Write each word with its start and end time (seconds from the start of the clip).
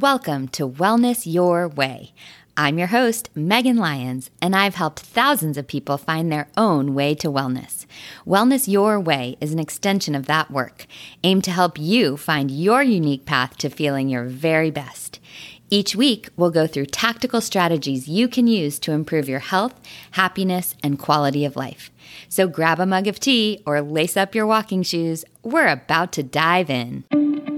Welcome 0.00 0.48
to 0.52 0.66
Wellness 0.66 1.30
Your 1.30 1.68
Way. 1.68 2.14
I'm 2.56 2.78
your 2.78 2.86
host, 2.86 3.28
Megan 3.34 3.76
Lyons, 3.76 4.30
and 4.40 4.56
I've 4.56 4.76
helped 4.76 5.00
thousands 5.00 5.58
of 5.58 5.66
people 5.66 5.98
find 5.98 6.32
their 6.32 6.48
own 6.56 6.94
way 6.94 7.14
to 7.16 7.30
wellness. 7.30 7.84
Wellness 8.26 8.66
Your 8.66 8.98
Way 8.98 9.36
is 9.42 9.52
an 9.52 9.58
extension 9.58 10.14
of 10.14 10.24
that 10.24 10.50
work, 10.50 10.86
aimed 11.22 11.44
to 11.44 11.50
help 11.50 11.78
you 11.78 12.16
find 12.16 12.50
your 12.50 12.82
unique 12.82 13.26
path 13.26 13.58
to 13.58 13.68
feeling 13.68 14.08
your 14.08 14.24
very 14.24 14.70
best. 14.70 15.20
Each 15.68 15.94
week, 15.94 16.30
we'll 16.34 16.50
go 16.50 16.66
through 16.66 16.86
tactical 16.86 17.42
strategies 17.42 18.08
you 18.08 18.26
can 18.26 18.46
use 18.46 18.78
to 18.78 18.92
improve 18.92 19.28
your 19.28 19.40
health, 19.40 19.78
happiness, 20.12 20.76
and 20.82 20.98
quality 20.98 21.44
of 21.44 21.56
life. 21.56 21.90
So 22.30 22.48
grab 22.48 22.80
a 22.80 22.86
mug 22.86 23.06
of 23.06 23.20
tea 23.20 23.62
or 23.66 23.82
lace 23.82 24.16
up 24.16 24.34
your 24.34 24.46
walking 24.46 24.82
shoes. 24.82 25.26
We're 25.42 25.68
about 25.68 26.10
to 26.12 26.22
dive 26.22 26.70
in. 26.70 27.49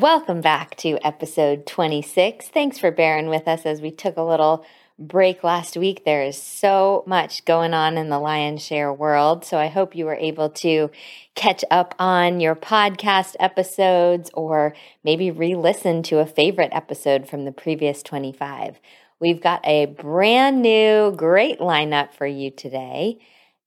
Welcome 0.00 0.42
back 0.42 0.76
to 0.76 0.98
episode 1.02 1.64
26. 1.64 2.48
Thanks 2.48 2.78
for 2.78 2.90
bearing 2.90 3.30
with 3.30 3.48
us 3.48 3.64
as 3.64 3.80
we 3.80 3.90
took 3.90 4.18
a 4.18 4.22
little 4.22 4.62
break 4.98 5.42
last 5.42 5.74
week. 5.74 6.04
There 6.04 6.22
is 6.22 6.36
so 6.36 7.02
much 7.06 7.46
going 7.46 7.72
on 7.72 7.96
in 7.96 8.10
the 8.10 8.18
Lyons' 8.18 8.62
Share 8.62 8.92
world. 8.92 9.46
So 9.46 9.56
I 9.56 9.68
hope 9.68 9.96
you 9.96 10.04
were 10.04 10.14
able 10.16 10.50
to 10.50 10.90
catch 11.34 11.64
up 11.70 11.94
on 11.98 12.40
your 12.40 12.54
podcast 12.54 13.36
episodes 13.40 14.30
or 14.34 14.74
maybe 15.02 15.30
re 15.30 15.54
listen 15.54 16.02
to 16.02 16.18
a 16.18 16.26
favorite 16.26 16.72
episode 16.72 17.26
from 17.26 17.46
the 17.46 17.52
previous 17.52 18.02
25. 18.02 18.78
We've 19.18 19.40
got 19.40 19.66
a 19.66 19.86
brand 19.86 20.60
new, 20.60 21.12
great 21.12 21.58
lineup 21.58 22.12
for 22.12 22.26
you 22.26 22.50
today. 22.50 23.18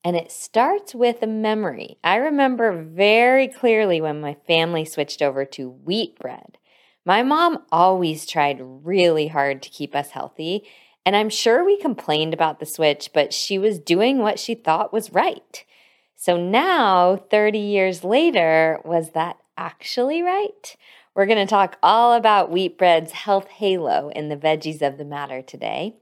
And 0.02 0.16
it 0.16 0.32
starts 0.32 0.94
with 0.94 1.22
a 1.22 1.26
memory. 1.26 1.98
I 2.02 2.16
remember 2.16 2.82
very 2.82 3.48
clearly 3.48 4.00
when 4.00 4.20
my 4.20 4.34
family 4.46 4.84
switched 4.84 5.20
over 5.20 5.44
to 5.44 5.68
wheat 5.68 6.18
bread. 6.18 6.56
My 7.04 7.22
mom 7.22 7.64
always 7.70 8.26
tried 8.26 8.60
really 8.60 9.28
hard 9.28 9.62
to 9.62 9.70
keep 9.70 9.94
us 9.94 10.10
healthy. 10.10 10.64
And 11.04 11.16
I'm 11.16 11.30
sure 11.30 11.64
we 11.64 11.78
complained 11.78 12.34
about 12.34 12.60
the 12.60 12.66
switch, 12.66 13.10
but 13.12 13.32
she 13.32 13.58
was 13.58 13.78
doing 13.78 14.18
what 14.18 14.38
she 14.38 14.54
thought 14.54 14.92
was 14.92 15.12
right. 15.12 15.64
So 16.16 16.36
now, 16.36 17.16
30 17.16 17.58
years 17.58 18.04
later, 18.04 18.80
was 18.84 19.12
that 19.12 19.38
actually 19.56 20.22
right? 20.22 20.76
We're 21.14 21.26
going 21.26 21.44
to 21.44 21.50
talk 21.50 21.78
all 21.82 22.12
about 22.12 22.50
wheat 22.50 22.78
bread's 22.78 23.12
health 23.12 23.48
halo 23.48 24.10
in 24.10 24.28
the 24.28 24.36
veggies 24.36 24.82
of 24.82 24.98
the 24.98 25.04
matter 25.04 25.42
today. 25.42 25.96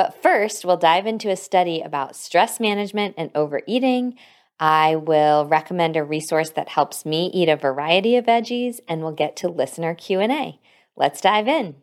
But 0.00 0.22
first, 0.22 0.64
we'll 0.64 0.78
dive 0.78 1.06
into 1.06 1.28
a 1.28 1.36
study 1.36 1.82
about 1.82 2.16
stress 2.16 2.58
management 2.58 3.16
and 3.18 3.30
overeating. 3.34 4.16
I 4.58 4.96
will 4.96 5.44
recommend 5.44 5.94
a 5.94 6.02
resource 6.02 6.48
that 6.52 6.70
helps 6.70 7.04
me 7.04 7.30
eat 7.34 7.50
a 7.50 7.56
variety 7.56 8.16
of 8.16 8.24
veggies 8.24 8.80
and 8.88 9.02
we'll 9.02 9.12
get 9.12 9.36
to 9.36 9.48
listener 9.50 9.94
Q&A. 9.94 10.58
Let's 10.96 11.20
dive 11.20 11.48
in. 11.48 11.74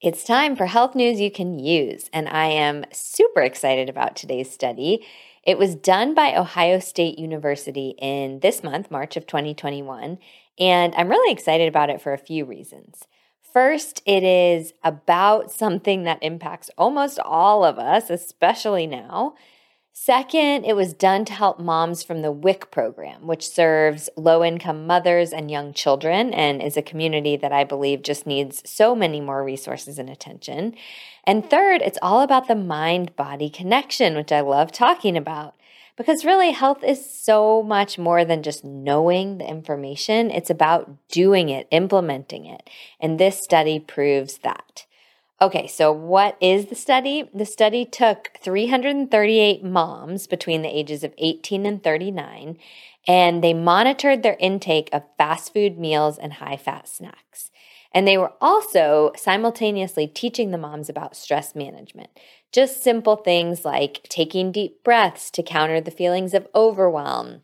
It's 0.00 0.22
time 0.22 0.54
for 0.54 0.66
health 0.66 0.94
news 0.94 1.20
you 1.20 1.32
can 1.32 1.58
use, 1.58 2.08
and 2.12 2.28
I 2.28 2.46
am 2.46 2.84
super 2.92 3.40
excited 3.40 3.88
about 3.88 4.14
today's 4.14 4.52
study. 4.52 5.04
It 5.42 5.58
was 5.58 5.74
done 5.74 6.14
by 6.14 6.36
Ohio 6.36 6.78
State 6.78 7.18
University 7.18 7.96
in 7.98 8.38
this 8.38 8.62
month, 8.62 8.88
March 8.88 9.16
of 9.16 9.26
2021, 9.26 10.18
and 10.58 10.94
I'm 10.96 11.08
really 11.08 11.32
excited 11.32 11.68
about 11.68 11.90
it 11.90 12.00
for 12.00 12.12
a 12.12 12.18
few 12.18 12.44
reasons. 12.44 13.02
First, 13.52 14.02
it 14.06 14.22
is 14.22 14.72
about 14.82 15.52
something 15.52 16.04
that 16.04 16.22
impacts 16.22 16.70
almost 16.78 17.18
all 17.18 17.64
of 17.64 17.78
us, 17.78 18.08
especially 18.08 18.86
now. 18.86 19.34
Second, 19.94 20.64
it 20.64 20.74
was 20.74 20.94
done 20.94 21.26
to 21.26 21.34
help 21.34 21.60
moms 21.60 22.02
from 22.02 22.22
the 22.22 22.32
WIC 22.32 22.70
program, 22.70 23.26
which 23.26 23.46
serves 23.46 24.08
low 24.16 24.42
income 24.42 24.86
mothers 24.86 25.34
and 25.34 25.50
young 25.50 25.74
children 25.74 26.32
and 26.32 26.62
is 26.62 26.78
a 26.78 26.82
community 26.82 27.36
that 27.36 27.52
I 27.52 27.64
believe 27.64 28.02
just 28.02 28.26
needs 28.26 28.62
so 28.68 28.94
many 28.94 29.20
more 29.20 29.44
resources 29.44 29.98
and 29.98 30.08
attention. 30.08 30.74
And 31.24 31.48
third, 31.48 31.82
it's 31.82 31.98
all 32.00 32.22
about 32.22 32.48
the 32.48 32.54
mind 32.54 33.14
body 33.16 33.50
connection, 33.50 34.16
which 34.16 34.32
I 34.32 34.40
love 34.40 34.72
talking 34.72 35.14
about. 35.14 35.56
Because 35.96 36.24
really, 36.24 36.52
health 36.52 36.82
is 36.82 37.22
so 37.22 37.62
much 37.62 37.98
more 37.98 38.24
than 38.24 38.42
just 38.42 38.64
knowing 38.64 39.38
the 39.38 39.48
information. 39.48 40.30
It's 40.30 40.50
about 40.50 40.96
doing 41.08 41.50
it, 41.50 41.68
implementing 41.70 42.46
it. 42.46 42.68
And 42.98 43.18
this 43.18 43.42
study 43.42 43.78
proves 43.78 44.38
that. 44.38 44.86
Okay, 45.42 45.66
so 45.66 45.90
what 45.90 46.36
is 46.40 46.66
the 46.66 46.74
study? 46.74 47.28
The 47.34 47.44
study 47.44 47.84
took 47.84 48.30
338 48.42 49.64
moms 49.64 50.26
between 50.26 50.62
the 50.62 50.68
ages 50.68 51.02
of 51.02 51.12
18 51.18 51.66
and 51.66 51.82
39, 51.82 52.58
and 53.08 53.42
they 53.42 53.52
monitored 53.52 54.22
their 54.22 54.36
intake 54.38 54.88
of 54.92 55.02
fast 55.18 55.52
food 55.52 55.78
meals 55.78 56.16
and 56.16 56.34
high 56.34 56.56
fat 56.56 56.88
snacks. 56.88 57.50
And 57.92 58.06
they 58.06 58.16
were 58.16 58.32
also 58.40 59.10
simultaneously 59.16 60.06
teaching 60.06 60.52
the 60.52 60.58
moms 60.58 60.88
about 60.88 61.16
stress 61.16 61.54
management. 61.54 62.10
Just 62.52 62.82
simple 62.82 63.16
things 63.16 63.64
like 63.64 64.02
taking 64.10 64.52
deep 64.52 64.84
breaths 64.84 65.30
to 65.32 65.42
counter 65.42 65.80
the 65.80 65.90
feelings 65.90 66.34
of 66.34 66.46
overwhelm, 66.54 67.42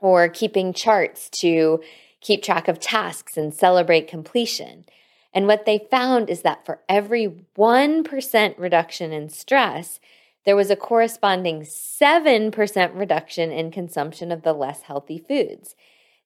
or 0.00 0.28
keeping 0.28 0.72
charts 0.72 1.30
to 1.30 1.80
keep 2.20 2.42
track 2.42 2.66
of 2.66 2.80
tasks 2.80 3.36
and 3.36 3.54
celebrate 3.54 4.08
completion. 4.08 4.84
And 5.32 5.46
what 5.46 5.64
they 5.64 5.86
found 5.90 6.28
is 6.28 6.42
that 6.42 6.66
for 6.66 6.80
every 6.88 7.46
1% 7.56 8.58
reduction 8.58 9.12
in 9.12 9.28
stress, 9.28 10.00
there 10.44 10.56
was 10.56 10.70
a 10.70 10.76
corresponding 10.76 11.62
7% 11.62 12.90
reduction 12.94 13.52
in 13.52 13.70
consumption 13.70 14.32
of 14.32 14.42
the 14.42 14.52
less 14.52 14.82
healthy 14.82 15.18
foods. 15.18 15.74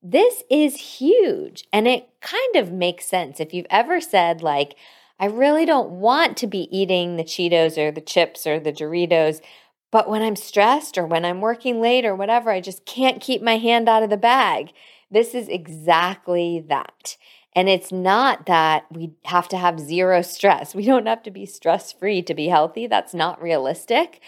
This 0.02 0.42
is 0.50 0.98
huge. 0.98 1.68
And 1.72 1.86
it 1.86 2.08
kind 2.20 2.56
of 2.56 2.72
makes 2.72 3.06
sense. 3.06 3.40
If 3.40 3.52
you've 3.52 3.66
ever 3.68 4.00
said, 4.00 4.42
like, 4.42 4.74
I 5.18 5.26
really 5.26 5.64
don't 5.64 5.90
want 5.92 6.36
to 6.38 6.46
be 6.46 6.68
eating 6.76 7.16
the 7.16 7.24
Cheetos 7.24 7.78
or 7.78 7.90
the 7.90 8.00
chips 8.00 8.46
or 8.46 8.60
the 8.60 8.72
Doritos. 8.72 9.40
But 9.90 10.08
when 10.08 10.22
I'm 10.22 10.36
stressed 10.36 10.98
or 10.98 11.06
when 11.06 11.24
I'm 11.24 11.40
working 11.40 11.80
late 11.80 12.04
or 12.04 12.14
whatever, 12.14 12.50
I 12.50 12.60
just 12.60 12.84
can't 12.84 13.20
keep 13.20 13.40
my 13.40 13.56
hand 13.56 13.88
out 13.88 14.02
of 14.02 14.10
the 14.10 14.16
bag. 14.16 14.72
This 15.10 15.34
is 15.34 15.48
exactly 15.48 16.64
that. 16.68 17.16
And 17.54 17.70
it's 17.70 17.90
not 17.90 18.44
that 18.46 18.84
we 18.90 19.12
have 19.24 19.48
to 19.48 19.56
have 19.56 19.80
zero 19.80 20.20
stress. 20.20 20.74
We 20.74 20.84
don't 20.84 21.06
have 21.06 21.22
to 21.22 21.30
be 21.30 21.46
stress 21.46 21.92
free 21.92 22.20
to 22.22 22.34
be 22.34 22.48
healthy. 22.48 22.86
That's 22.86 23.14
not 23.14 23.40
realistic. 23.40 24.20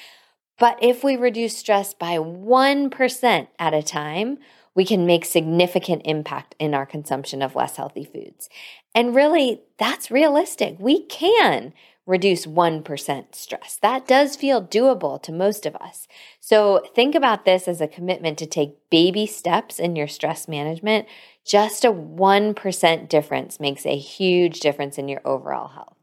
But 0.59 0.79
if 0.83 1.05
we 1.05 1.17
reduce 1.17 1.57
stress 1.57 1.93
by 1.93 2.17
1% 2.17 3.49
at 3.59 3.75
a 3.75 3.83
time, 3.83 4.39
we 4.75 4.85
can 4.85 5.07
make 5.07 5.25
significant 5.25 6.03
impact 6.05 6.55
in 6.59 6.75
our 6.75 6.87
consumption 6.87 7.43
of 7.43 7.57
less 7.57 7.77
healthy 7.77 8.05
foods. 8.05 8.49
And 8.95 9.15
really, 9.15 9.63
that's 9.79 10.11
realistic. 10.11 10.77
We 10.79 11.05
can 11.05 11.73
reduce 12.09 12.47
1% 12.47 13.35
stress. 13.35 13.79
That 13.83 14.07
does 14.07 14.35
feel 14.35 14.63
doable 14.63 15.23
to 15.23 15.31
most 15.31 15.67
of 15.67 15.77
us. 15.77 16.09
So 16.41 16.83
think 16.95 17.15
about 17.15 17.45
this 17.45 17.69
as 17.69 17.83
a 17.83 17.87
commitment 17.87 18.39
to 18.39 18.47
take 18.47 18.79
baby 18.91 19.27
steps 19.27 19.79
in 19.79 19.95
your 19.95 20.09
stress 20.09 20.49
management. 20.49 21.07
Just 21.45 21.85
a 21.85 21.93
1% 21.93 23.09
difference 23.11 23.61
makes 23.61 23.85
a 23.85 23.99
huge 23.99 24.61
difference 24.61 24.97
in 24.97 25.09
your 25.09 25.21
overall 25.25 25.69
health. 25.69 25.97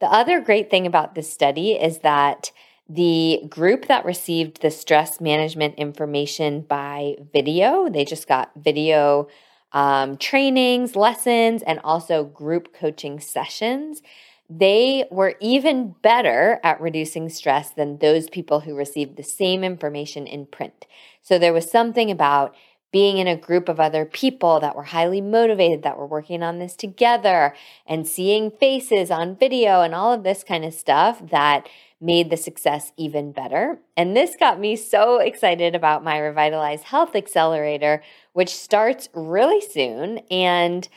The 0.00 0.12
other 0.12 0.40
great 0.40 0.70
thing 0.70 0.86
about 0.86 1.14
this 1.14 1.32
study 1.32 1.72
is 1.72 1.98
that 2.00 2.50
the 2.88 3.42
group 3.48 3.86
that 3.86 4.04
received 4.04 4.62
the 4.62 4.70
stress 4.70 5.20
management 5.20 5.74
information 5.74 6.62
by 6.62 7.16
video, 7.32 7.88
they 7.88 8.04
just 8.04 8.26
got 8.26 8.50
video 8.56 9.28
um, 9.72 10.16
trainings, 10.16 10.96
lessons, 10.96 11.62
and 11.62 11.78
also 11.84 12.24
group 12.24 12.72
coaching 12.72 13.20
sessions. 13.20 14.00
They 14.48 15.04
were 15.10 15.34
even 15.40 15.94
better 16.00 16.58
at 16.64 16.80
reducing 16.80 17.28
stress 17.28 17.70
than 17.70 17.98
those 17.98 18.30
people 18.30 18.60
who 18.60 18.74
received 18.74 19.16
the 19.16 19.22
same 19.22 19.62
information 19.62 20.26
in 20.26 20.46
print. 20.46 20.86
So 21.20 21.38
there 21.38 21.52
was 21.52 21.70
something 21.70 22.10
about 22.10 22.54
being 22.90 23.18
in 23.18 23.26
a 23.26 23.36
group 23.36 23.68
of 23.68 23.78
other 23.78 24.06
people 24.06 24.60
that 24.60 24.74
were 24.74 24.84
highly 24.84 25.20
motivated, 25.20 25.82
that 25.82 25.98
were 25.98 26.06
working 26.06 26.42
on 26.42 26.58
this 26.58 26.74
together, 26.74 27.54
and 27.86 28.08
seeing 28.08 28.50
faces 28.50 29.10
on 29.10 29.36
video 29.36 29.82
and 29.82 29.94
all 29.94 30.14
of 30.14 30.22
this 30.22 30.42
kind 30.42 30.64
of 30.64 30.72
stuff 30.72 31.20
that 31.30 31.68
made 32.00 32.30
the 32.30 32.36
success 32.36 32.92
even 32.96 33.32
better. 33.32 33.78
And 33.96 34.16
this 34.16 34.36
got 34.38 34.60
me 34.60 34.76
so 34.76 35.18
excited 35.18 35.74
about 35.74 36.04
my 36.04 36.18
Revitalize 36.18 36.82
Health 36.82 37.16
Accelerator, 37.16 38.02
which 38.32 38.54
starts 38.54 39.08
really 39.14 39.60
soon. 39.60 40.18
And 40.30 40.88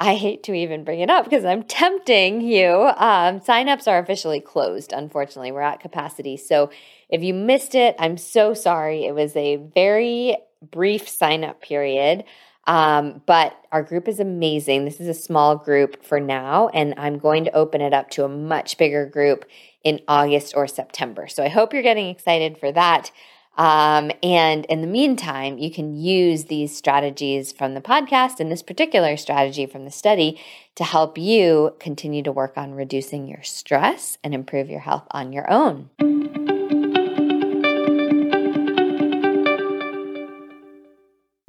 I 0.00 0.16
hate 0.16 0.42
to 0.44 0.54
even 0.54 0.84
bring 0.84 1.00
it 1.00 1.10
up 1.10 1.24
because 1.24 1.44
I'm 1.44 1.62
tempting 1.62 2.40
you. 2.40 2.70
Um, 2.96 3.40
signups 3.40 3.86
are 3.86 3.98
officially 3.98 4.40
closed, 4.40 4.92
unfortunately. 4.92 5.52
We're 5.52 5.60
at 5.60 5.80
capacity. 5.80 6.36
So 6.36 6.70
if 7.08 7.22
you 7.22 7.34
missed 7.34 7.74
it, 7.74 7.94
I'm 7.98 8.16
so 8.16 8.54
sorry. 8.54 9.04
It 9.04 9.14
was 9.14 9.36
a 9.36 9.56
very 9.56 10.38
brief 10.70 11.08
sign 11.08 11.44
up 11.44 11.60
period. 11.60 12.24
Um, 12.66 13.22
but 13.26 13.56
our 13.70 13.82
group 13.82 14.08
is 14.08 14.20
amazing. 14.20 14.84
This 14.84 15.00
is 15.00 15.08
a 15.08 15.14
small 15.14 15.56
group 15.56 16.04
for 16.04 16.20
now, 16.20 16.68
and 16.68 16.94
I'm 16.96 17.18
going 17.18 17.44
to 17.44 17.52
open 17.52 17.80
it 17.80 17.92
up 17.92 18.10
to 18.10 18.24
a 18.24 18.28
much 18.28 18.78
bigger 18.78 19.04
group 19.06 19.44
in 19.84 20.00
August 20.08 20.54
or 20.56 20.66
September. 20.66 21.26
So 21.28 21.42
I 21.42 21.48
hope 21.48 21.72
you're 21.72 21.82
getting 21.82 22.08
excited 22.08 22.58
for 22.58 22.72
that. 22.72 23.10
Um, 23.56 24.10
and 24.22 24.64
in 24.66 24.80
the 24.80 24.86
meantime, 24.86 25.58
you 25.58 25.70
can 25.70 25.94
use 25.94 26.46
these 26.46 26.74
strategies 26.74 27.52
from 27.52 27.74
the 27.74 27.82
podcast 27.82 28.40
and 28.40 28.50
this 28.50 28.62
particular 28.62 29.16
strategy 29.16 29.66
from 29.66 29.84
the 29.84 29.90
study 29.90 30.40
to 30.76 30.84
help 30.84 31.18
you 31.18 31.76
continue 31.78 32.22
to 32.22 32.32
work 32.32 32.56
on 32.56 32.72
reducing 32.72 33.28
your 33.28 33.42
stress 33.42 34.16
and 34.24 34.34
improve 34.34 34.70
your 34.70 34.80
health 34.80 35.06
on 35.10 35.32
your 35.32 35.50
own. 35.50 35.90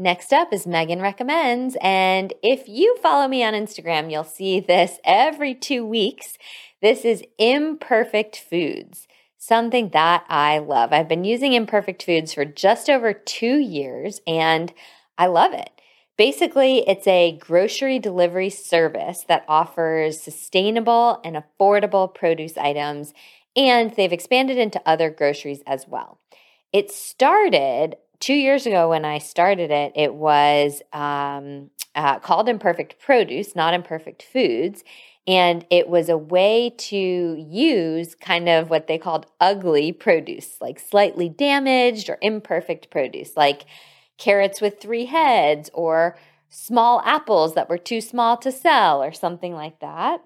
Next 0.03 0.33
up 0.33 0.51
is 0.51 0.67
Megan 0.67 0.99
Recommends. 0.99 1.77
And 1.79 2.33
if 2.43 2.67
you 2.67 2.97
follow 3.01 3.29
me 3.29 3.41
on 3.41 3.53
Instagram, 3.53 4.11
you'll 4.11 4.25
see 4.25 4.59
this 4.59 4.99
every 5.05 5.55
two 5.55 5.85
weeks. 5.85 6.37
This 6.83 7.05
is 7.05 7.23
Imperfect 7.37 8.35
Foods 8.37 9.07
something 9.37 9.89
that 9.89 10.25
I 10.27 10.57
love. 10.57 10.91
I've 10.91 11.07
been 11.07 11.23
using 11.23 11.53
Imperfect 11.53 12.03
Foods 12.03 12.33
for 12.33 12.43
just 12.43 12.89
over 12.89 13.13
two 13.13 13.57
years 13.57 14.19
and 14.27 14.73
I 15.17 15.27
love 15.27 15.53
it. 15.53 15.69
Basically, 16.17 16.79
it's 16.79 17.07
a 17.07 17.37
grocery 17.39 17.99
delivery 17.99 18.49
service 18.49 19.23
that 19.29 19.45
offers 19.47 20.19
sustainable 20.19 21.21
and 21.23 21.37
affordable 21.37 22.13
produce 22.13 22.57
items, 22.57 23.13
and 23.55 23.95
they've 23.95 24.11
expanded 24.11 24.57
into 24.57 24.81
other 24.85 25.09
groceries 25.09 25.63
as 25.65 25.87
well. 25.87 26.19
It 26.73 26.91
started 26.91 27.95
two 28.19 28.33
years 28.33 28.65
ago 28.65 28.89
when 28.89 29.05
I 29.05 29.19
started 29.19 29.71
it, 29.71 29.93
it 29.95 30.13
was 30.13 30.81
um, 30.91 31.69
uh, 31.95 32.19
called 32.19 32.47
Imperfect 32.47 32.99
Produce, 32.99 33.55
not 33.55 33.73
Imperfect 33.73 34.23
Foods. 34.23 34.83
And 35.25 35.65
it 35.69 35.87
was 35.87 36.09
a 36.09 36.17
way 36.17 36.73
to 36.77 36.97
use 36.97 38.13
kind 38.15 38.49
of 38.49 38.69
what 38.69 38.87
they 38.87 38.97
called 38.97 39.25
ugly 39.39 39.93
produce, 39.93 40.57
like 40.59 40.79
slightly 40.79 41.29
damaged 41.29 42.09
or 42.09 42.17
imperfect 42.21 42.89
produce, 42.89 43.37
like 43.37 43.65
carrots 44.17 44.59
with 44.59 44.81
three 44.81 45.05
heads 45.05 45.69
or 45.73 46.17
small 46.49 47.01
apples 47.05 47.55
that 47.55 47.69
were 47.69 47.77
too 47.77 48.01
small 48.01 48.37
to 48.37 48.51
sell 48.51 49.01
or 49.01 49.11
something 49.13 49.53
like 49.53 49.79
that. 49.79 50.21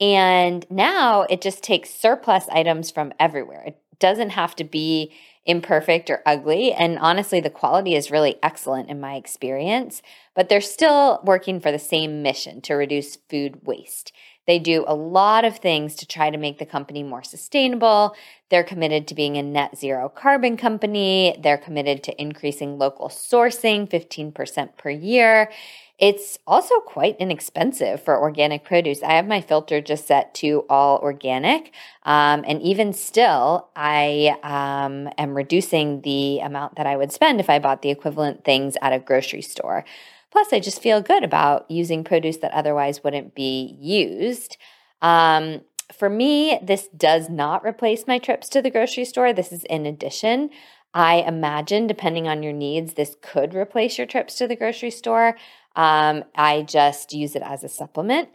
And 0.00 0.66
now 0.70 1.22
it 1.22 1.40
just 1.40 1.62
takes 1.62 1.90
surplus 1.90 2.46
items 2.48 2.90
from 2.90 3.12
everywhere. 3.18 3.64
It 3.66 3.80
doesn't 3.98 4.30
have 4.30 4.54
to 4.56 4.64
be 4.64 5.12
imperfect 5.46 6.10
or 6.10 6.22
ugly. 6.24 6.72
And 6.72 6.98
honestly, 6.98 7.40
the 7.40 7.50
quality 7.50 7.94
is 7.94 8.10
really 8.10 8.36
excellent 8.42 8.88
in 8.88 9.00
my 9.00 9.16
experience, 9.16 10.02
but 10.34 10.48
they're 10.48 10.60
still 10.60 11.20
working 11.24 11.60
for 11.60 11.70
the 11.70 11.78
same 11.78 12.22
mission 12.22 12.60
to 12.62 12.74
reduce 12.74 13.16
food 13.16 13.60
waste. 13.66 14.12
They 14.46 14.58
do 14.58 14.84
a 14.86 14.94
lot 14.94 15.44
of 15.44 15.58
things 15.58 15.94
to 15.96 16.06
try 16.06 16.30
to 16.30 16.38
make 16.38 16.58
the 16.58 16.66
company 16.66 17.02
more 17.02 17.22
sustainable. 17.22 18.14
They're 18.50 18.64
committed 18.64 19.08
to 19.08 19.14
being 19.14 19.36
a 19.36 19.42
net 19.42 19.78
zero 19.78 20.08
carbon 20.08 20.56
company. 20.56 21.36
They're 21.42 21.58
committed 21.58 22.02
to 22.04 22.20
increasing 22.20 22.78
local 22.78 23.08
sourcing 23.08 23.88
15% 23.88 24.76
per 24.76 24.90
year. 24.90 25.50
It's 25.98 26.38
also 26.44 26.80
quite 26.80 27.16
inexpensive 27.18 28.02
for 28.02 28.20
organic 28.20 28.64
produce. 28.64 29.02
I 29.02 29.12
have 29.12 29.28
my 29.28 29.40
filter 29.40 29.80
just 29.80 30.08
set 30.08 30.34
to 30.34 30.64
all 30.68 30.98
organic. 30.98 31.72
Um, 32.02 32.44
and 32.46 32.60
even 32.62 32.92
still, 32.92 33.68
I 33.76 34.36
um, 34.42 35.08
am 35.16 35.36
reducing 35.36 36.00
the 36.00 36.40
amount 36.40 36.74
that 36.76 36.86
I 36.86 36.96
would 36.96 37.12
spend 37.12 37.38
if 37.38 37.48
I 37.48 37.60
bought 37.60 37.82
the 37.82 37.90
equivalent 37.90 38.44
things 38.44 38.76
at 38.82 38.92
a 38.92 38.98
grocery 38.98 39.42
store. 39.42 39.84
Plus, 40.34 40.52
I 40.52 40.58
just 40.58 40.82
feel 40.82 41.00
good 41.00 41.22
about 41.22 41.70
using 41.70 42.02
produce 42.02 42.38
that 42.38 42.50
otherwise 42.50 43.04
wouldn't 43.04 43.36
be 43.36 43.78
used. 43.80 44.56
Um, 45.00 45.60
for 45.92 46.10
me, 46.10 46.58
this 46.60 46.88
does 46.88 47.30
not 47.30 47.64
replace 47.64 48.08
my 48.08 48.18
trips 48.18 48.48
to 48.48 48.60
the 48.60 48.68
grocery 48.68 49.04
store. 49.04 49.32
This 49.32 49.52
is 49.52 49.62
in 49.70 49.86
addition. 49.86 50.50
I 50.92 51.18
imagine, 51.18 51.86
depending 51.86 52.26
on 52.26 52.42
your 52.42 52.52
needs, 52.52 52.94
this 52.94 53.14
could 53.22 53.54
replace 53.54 53.96
your 53.96 54.08
trips 54.08 54.34
to 54.38 54.48
the 54.48 54.56
grocery 54.56 54.90
store. 54.90 55.36
Um, 55.76 56.24
I 56.34 56.62
just 56.62 57.12
use 57.12 57.36
it 57.36 57.42
as 57.44 57.62
a 57.62 57.68
supplement. 57.68 58.30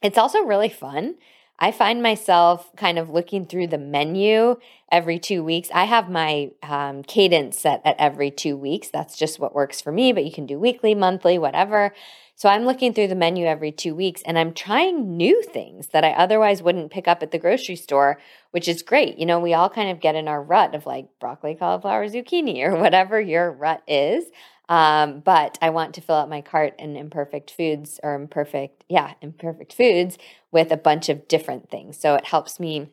It's 0.00 0.16
also 0.16 0.40
really 0.44 0.70
fun. 0.70 1.16
I 1.60 1.72
find 1.72 2.02
myself 2.02 2.74
kind 2.76 2.98
of 2.98 3.10
looking 3.10 3.44
through 3.44 3.66
the 3.66 3.78
menu 3.78 4.56
every 4.90 5.18
two 5.18 5.44
weeks. 5.44 5.68
I 5.74 5.84
have 5.84 6.08
my 6.08 6.50
um, 6.62 7.02
cadence 7.02 7.58
set 7.58 7.82
at 7.84 7.96
every 7.98 8.30
two 8.30 8.56
weeks. 8.56 8.88
That's 8.88 9.16
just 9.16 9.38
what 9.38 9.54
works 9.54 9.80
for 9.80 9.92
me, 9.92 10.12
but 10.12 10.24
you 10.24 10.32
can 10.32 10.46
do 10.46 10.58
weekly, 10.58 10.94
monthly, 10.94 11.38
whatever. 11.38 11.92
So 12.34 12.48
I'm 12.48 12.64
looking 12.64 12.94
through 12.94 13.08
the 13.08 13.14
menu 13.14 13.44
every 13.44 13.70
two 13.70 13.94
weeks 13.94 14.22
and 14.22 14.38
I'm 14.38 14.54
trying 14.54 15.18
new 15.18 15.42
things 15.42 15.88
that 15.88 16.04
I 16.04 16.12
otherwise 16.12 16.62
wouldn't 16.62 16.90
pick 16.90 17.06
up 17.06 17.22
at 17.22 17.32
the 17.32 17.38
grocery 17.38 17.76
store, 17.76 18.18
which 18.52 18.66
is 18.66 18.82
great. 18.82 19.18
You 19.18 19.26
know, 19.26 19.38
we 19.38 19.52
all 19.52 19.68
kind 19.68 19.90
of 19.90 20.00
get 20.00 20.14
in 20.14 20.26
our 20.26 20.42
rut 20.42 20.74
of 20.74 20.86
like 20.86 21.08
broccoli, 21.20 21.54
cauliflower, 21.54 22.08
zucchini, 22.08 22.64
or 22.64 22.74
whatever 22.76 23.20
your 23.20 23.52
rut 23.52 23.82
is. 23.86 24.24
Um, 24.70 25.18
but 25.18 25.58
I 25.60 25.70
want 25.70 25.96
to 25.96 26.00
fill 26.00 26.14
out 26.14 26.30
my 26.30 26.40
cart 26.40 26.74
in 26.78 26.96
imperfect 26.96 27.50
foods 27.50 27.98
or 28.04 28.14
imperfect, 28.14 28.84
yeah, 28.88 29.14
imperfect 29.20 29.74
foods 29.74 30.16
with 30.52 30.70
a 30.70 30.76
bunch 30.76 31.08
of 31.08 31.26
different 31.26 31.68
things. 31.68 31.98
So 31.98 32.14
it 32.14 32.26
helps 32.26 32.60
me 32.60 32.86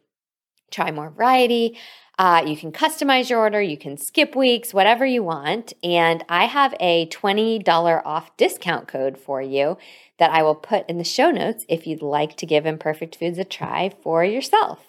try 0.71 0.89
more 0.89 1.11
variety. 1.11 1.77
Uh, 2.17 2.43
you 2.47 2.57
can 2.57 2.71
customize 2.71 3.29
your 3.29 3.39
order, 3.39 3.61
you 3.61 3.77
can 3.77 3.95
skip 3.95 4.35
weeks, 4.35 4.73
whatever 4.73 5.05
you 5.05 5.21
want. 5.21 5.73
And 5.83 6.25
I 6.27 6.45
have 6.45 6.73
a 6.79 7.05
$20 7.09 8.01
off 8.03 8.35
discount 8.37 8.87
code 8.87 9.19
for 9.19 9.39
you 9.39 9.77
that 10.17 10.31
I 10.31 10.41
will 10.41 10.55
put 10.55 10.89
in 10.89 10.97
the 10.97 11.03
show 11.03 11.29
notes 11.29 11.63
if 11.69 11.85
you'd 11.85 12.01
like 12.01 12.35
to 12.37 12.47
give 12.47 12.65
Imperfect 12.65 13.17
Foods 13.17 13.37
a 13.37 13.43
try 13.43 13.91
for 14.01 14.25
yourself. 14.25 14.79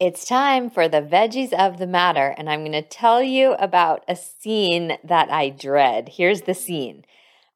It's 0.00 0.24
time 0.24 0.70
for 0.70 0.86
the 0.86 1.02
veggies 1.02 1.52
of 1.52 1.78
the 1.78 1.86
matter, 1.88 2.32
and 2.38 2.48
I'm 2.48 2.60
going 2.60 2.70
to 2.70 2.82
tell 2.82 3.20
you 3.20 3.54
about 3.54 4.04
a 4.06 4.14
scene 4.14 4.96
that 5.02 5.28
I 5.28 5.50
dread. 5.50 6.10
Here's 6.10 6.42
the 6.42 6.54
scene 6.54 7.04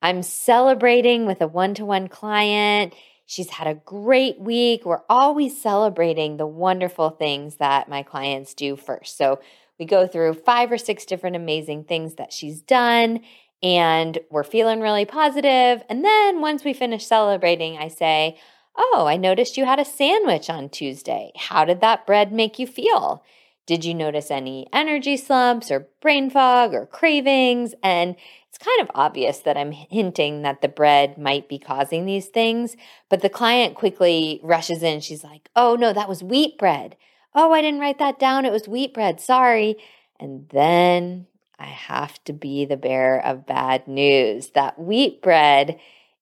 I'm 0.02 0.24
celebrating 0.24 1.24
with 1.24 1.40
a 1.40 1.46
one 1.46 1.72
to 1.74 1.84
one 1.84 2.08
client. 2.08 2.94
She's 3.26 3.50
had 3.50 3.68
a 3.68 3.80
great 3.84 4.40
week. 4.40 4.84
We're 4.84 5.04
always 5.08 5.62
celebrating 5.62 6.36
the 6.36 6.46
wonderful 6.48 7.10
things 7.10 7.58
that 7.58 7.88
my 7.88 8.02
clients 8.02 8.54
do 8.54 8.74
first. 8.74 9.16
So 9.16 9.38
we 9.78 9.86
go 9.86 10.08
through 10.08 10.34
five 10.34 10.72
or 10.72 10.78
six 10.78 11.04
different 11.04 11.36
amazing 11.36 11.84
things 11.84 12.16
that 12.16 12.32
she's 12.32 12.60
done, 12.60 13.20
and 13.62 14.18
we're 14.32 14.42
feeling 14.42 14.80
really 14.80 15.04
positive. 15.04 15.84
And 15.88 16.04
then 16.04 16.40
once 16.40 16.64
we 16.64 16.72
finish 16.72 17.06
celebrating, 17.06 17.78
I 17.78 17.86
say, 17.86 18.36
Oh, 18.76 19.06
I 19.06 19.16
noticed 19.16 19.56
you 19.56 19.64
had 19.64 19.78
a 19.78 19.84
sandwich 19.84 20.48
on 20.48 20.68
Tuesday. 20.68 21.32
How 21.36 21.64
did 21.64 21.80
that 21.80 22.06
bread 22.06 22.32
make 22.32 22.58
you 22.58 22.66
feel? 22.66 23.22
Did 23.66 23.84
you 23.84 23.94
notice 23.94 24.30
any 24.30 24.66
energy 24.72 25.16
slumps 25.16 25.70
or 25.70 25.88
brain 26.00 26.30
fog 26.30 26.74
or 26.74 26.86
cravings? 26.86 27.74
And 27.82 28.16
it's 28.48 28.58
kind 28.58 28.80
of 28.80 28.90
obvious 28.94 29.38
that 29.40 29.56
I'm 29.56 29.72
hinting 29.72 30.42
that 30.42 30.62
the 30.62 30.68
bread 30.68 31.16
might 31.16 31.48
be 31.48 31.58
causing 31.58 32.04
these 32.04 32.26
things, 32.26 32.76
but 33.08 33.20
the 33.20 33.28
client 33.28 33.76
quickly 33.76 34.40
rushes 34.42 34.82
in. 34.82 35.00
She's 35.00 35.22
like, 35.22 35.48
Oh, 35.54 35.76
no, 35.76 35.92
that 35.92 36.08
was 36.08 36.22
wheat 36.22 36.58
bread. 36.58 36.96
Oh, 37.34 37.52
I 37.52 37.62
didn't 37.62 37.80
write 37.80 37.98
that 37.98 38.18
down. 38.18 38.44
It 38.44 38.52
was 38.52 38.68
wheat 38.68 38.92
bread. 38.92 39.20
Sorry. 39.20 39.76
And 40.18 40.48
then 40.50 41.26
I 41.58 41.66
have 41.66 42.22
to 42.24 42.32
be 42.32 42.64
the 42.64 42.76
bearer 42.76 43.24
of 43.24 43.46
bad 43.46 43.86
news. 43.86 44.50
That 44.50 44.78
wheat 44.78 45.22
bread 45.22 45.78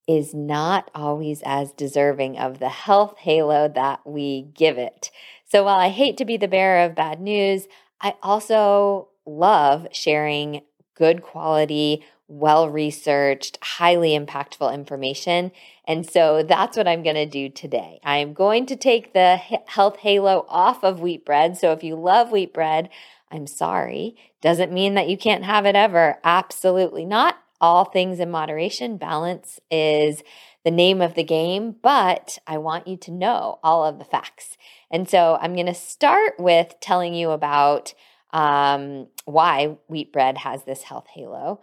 is 0.09 0.35
not 0.35 0.91
always 0.95 1.43
as 1.45 1.73
deserving 1.73 2.39
of 2.39 2.59
the 2.59 2.69
health 2.69 3.19
halo 3.19 3.69
that 3.69 4.01
we 4.05 4.49
give 4.55 4.79
it. 4.79 5.11
So 5.47 5.65
while 5.65 5.79
I 5.79 5.89
hate 5.89 6.17
to 6.19 6.25
be 6.25 6.37
the 6.37 6.49
bearer 6.49 6.85
of 6.85 6.95
bad 6.95 7.21
news, 7.21 7.67
I 8.01 8.15
also 8.23 9.09
love 9.27 9.87
sharing 9.93 10.63
good 10.95 11.23
quality, 11.23 12.05
well 12.29 12.69
researched, 12.69 13.59
highly 13.63 14.19
impactful 14.19 14.73
information. 14.73 15.51
And 15.85 16.09
so 16.09 16.43
that's 16.43 16.77
what 16.77 16.87
I'm 16.87 17.03
going 17.03 17.17
to 17.17 17.27
do 17.27 17.49
today. 17.49 18.01
I'm 18.05 18.33
going 18.33 18.67
to 18.67 18.77
take 18.77 19.13
the 19.13 19.37
health 19.37 19.99
halo 19.99 20.47
off 20.49 20.85
of 20.85 21.01
wheat 21.01 21.25
bread. 21.25 21.57
So 21.57 21.73
if 21.73 21.83
you 21.83 21.97
love 21.97 22.31
wheat 22.31 22.55
bread, 22.55 22.91
I'm 23.31 23.47
sorry. 23.47 24.17
Doesn't 24.41 24.73
mean 24.73 24.95
that 24.95 25.09
you 25.09 25.19
can't 25.19 25.45
have 25.45 25.67
it 25.67 25.75
ever. 25.75 26.19
Absolutely 26.25 27.05
not 27.05 27.37
all 27.61 27.85
things 27.85 28.21
in 28.21 28.31
moderation. 28.31 28.97
Balance 28.97 29.61
is 29.71 30.23
the 30.65 30.71
name 30.71 31.01
of 31.01 31.15
the 31.15 31.25
game, 31.25 31.77
but 31.83 32.39
I 32.47 32.59
want 32.59 32.87
you 32.87 32.97
to 32.99 33.11
know 33.11 33.59
all 33.63 33.85
of 33.85 33.99
the 33.99 34.05
facts. 34.05 34.57
And 34.91 35.09
so 35.09 35.39
I'm 35.41 35.55
going 35.55 35.67
to 35.67 35.75
start 35.75 36.35
with 36.39 36.75
telling 36.81 37.15
you 37.15 37.31
about 37.31 37.95
um, 38.33 39.09
why 39.25 39.77
wheat 39.89 40.13
bread 40.13 40.39
has 40.39 40.65
this 40.65 40.83
health 40.83 41.07
halo. 41.13 41.61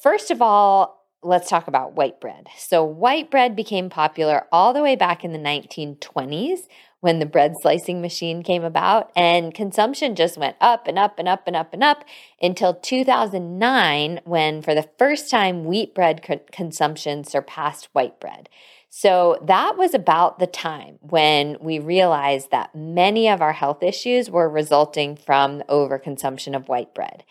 First 0.00 0.30
of 0.30 0.42
all, 0.42 1.04
let's 1.22 1.48
talk 1.48 1.66
about 1.66 1.94
white 1.94 2.20
bread. 2.20 2.48
So, 2.56 2.84
white 2.84 3.30
bread 3.30 3.56
became 3.56 3.90
popular 3.90 4.46
all 4.52 4.72
the 4.72 4.82
way 4.82 4.96
back 4.96 5.24
in 5.24 5.32
the 5.32 5.38
1920s 5.38 6.60
when 7.00 7.18
the 7.18 7.26
bread 7.26 7.54
slicing 7.60 8.00
machine 8.00 8.42
came 8.42 8.64
about, 8.64 9.10
and 9.14 9.54
consumption 9.54 10.14
just 10.14 10.38
went 10.38 10.56
up 10.60 10.88
and 10.88 10.98
up 10.98 11.18
and 11.18 11.28
up 11.28 11.46
and 11.46 11.54
up 11.54 11.72
and 11.72 11.84
up 11.84 12.04
until 12.40 12.74
2009, 12.74 14.20
when 14.24 14.62
for 14.62 14.74
the 14.74 14.88
first 14.98 15.30
time 15.30 15.64
wheat 15.64 15.94
bread 15.94 16.22
consumption 16.50 17.22
surpassed 17.24 17.88
white 17.92 18.18
bread. 18.18 18.48
So 18.88 19.38
that 19.42 19.76
was 19.76 19.92
about 19.92 20.38
the 20.38 20.46
time 20.46 20.98
when 21.00 21.58
we 21.60 21.78
realized 21.78 22.50
that 22.50 22.74
many 22.74 23.28
of 23.28 23.42
our 23.42 23.52
health 23.52 23.82
issues 23.82 24.30
were 24.30 24.48
resulting 24.48 25.16
from 25.16 25.62
overconsumption 25.68 26.56
of 26.56 26.68
white 26.68 26.94
bread. 26.94 27.24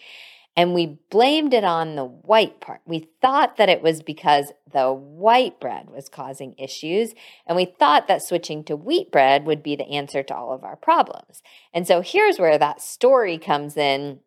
And 0.57 0.73
we 0.73 0.99
blamed 1.09 1.53
it 1.53 1.65
on 1.65 1.95
the 1.95 2.05
white 2.05 2.61
part. 2.61 2.81
We 2.85 3.09
thought 3.21 3.57
that 3.57 3.67
it 3.67 3.81
was 3.81 4.01
because 4.01 4.53
the 4.71 4.93
white 4.93 5.59
bread 5.59 5.89
was 5.89 6.07
causing 6.07 6.55
issues. 6.57 7.13
And 7.45 7.57
we 7.57 7.65
thought 7.65 8.07
that 8.07 8.23
switching 8.23 8.63
to 8.65 8.77
wheat 8.77 9.11
bread 9.11 9.45
would 9.45 9.61
be 9.61 9.75
the 9.75 9.89
answer 9.89 10.23
to 10.23 10.35
all 10.35 10.53
of 10.53 10.63
our 10.63 10.77
problems. 10.77 11.41
And 11.73 11.85
so 11.85 12.01
here's 12.01 12.39
where 12.39 12.57
that 12.57 12.81
story 12.81 13.37
comes 13.37 13.75
in 13.75 14.21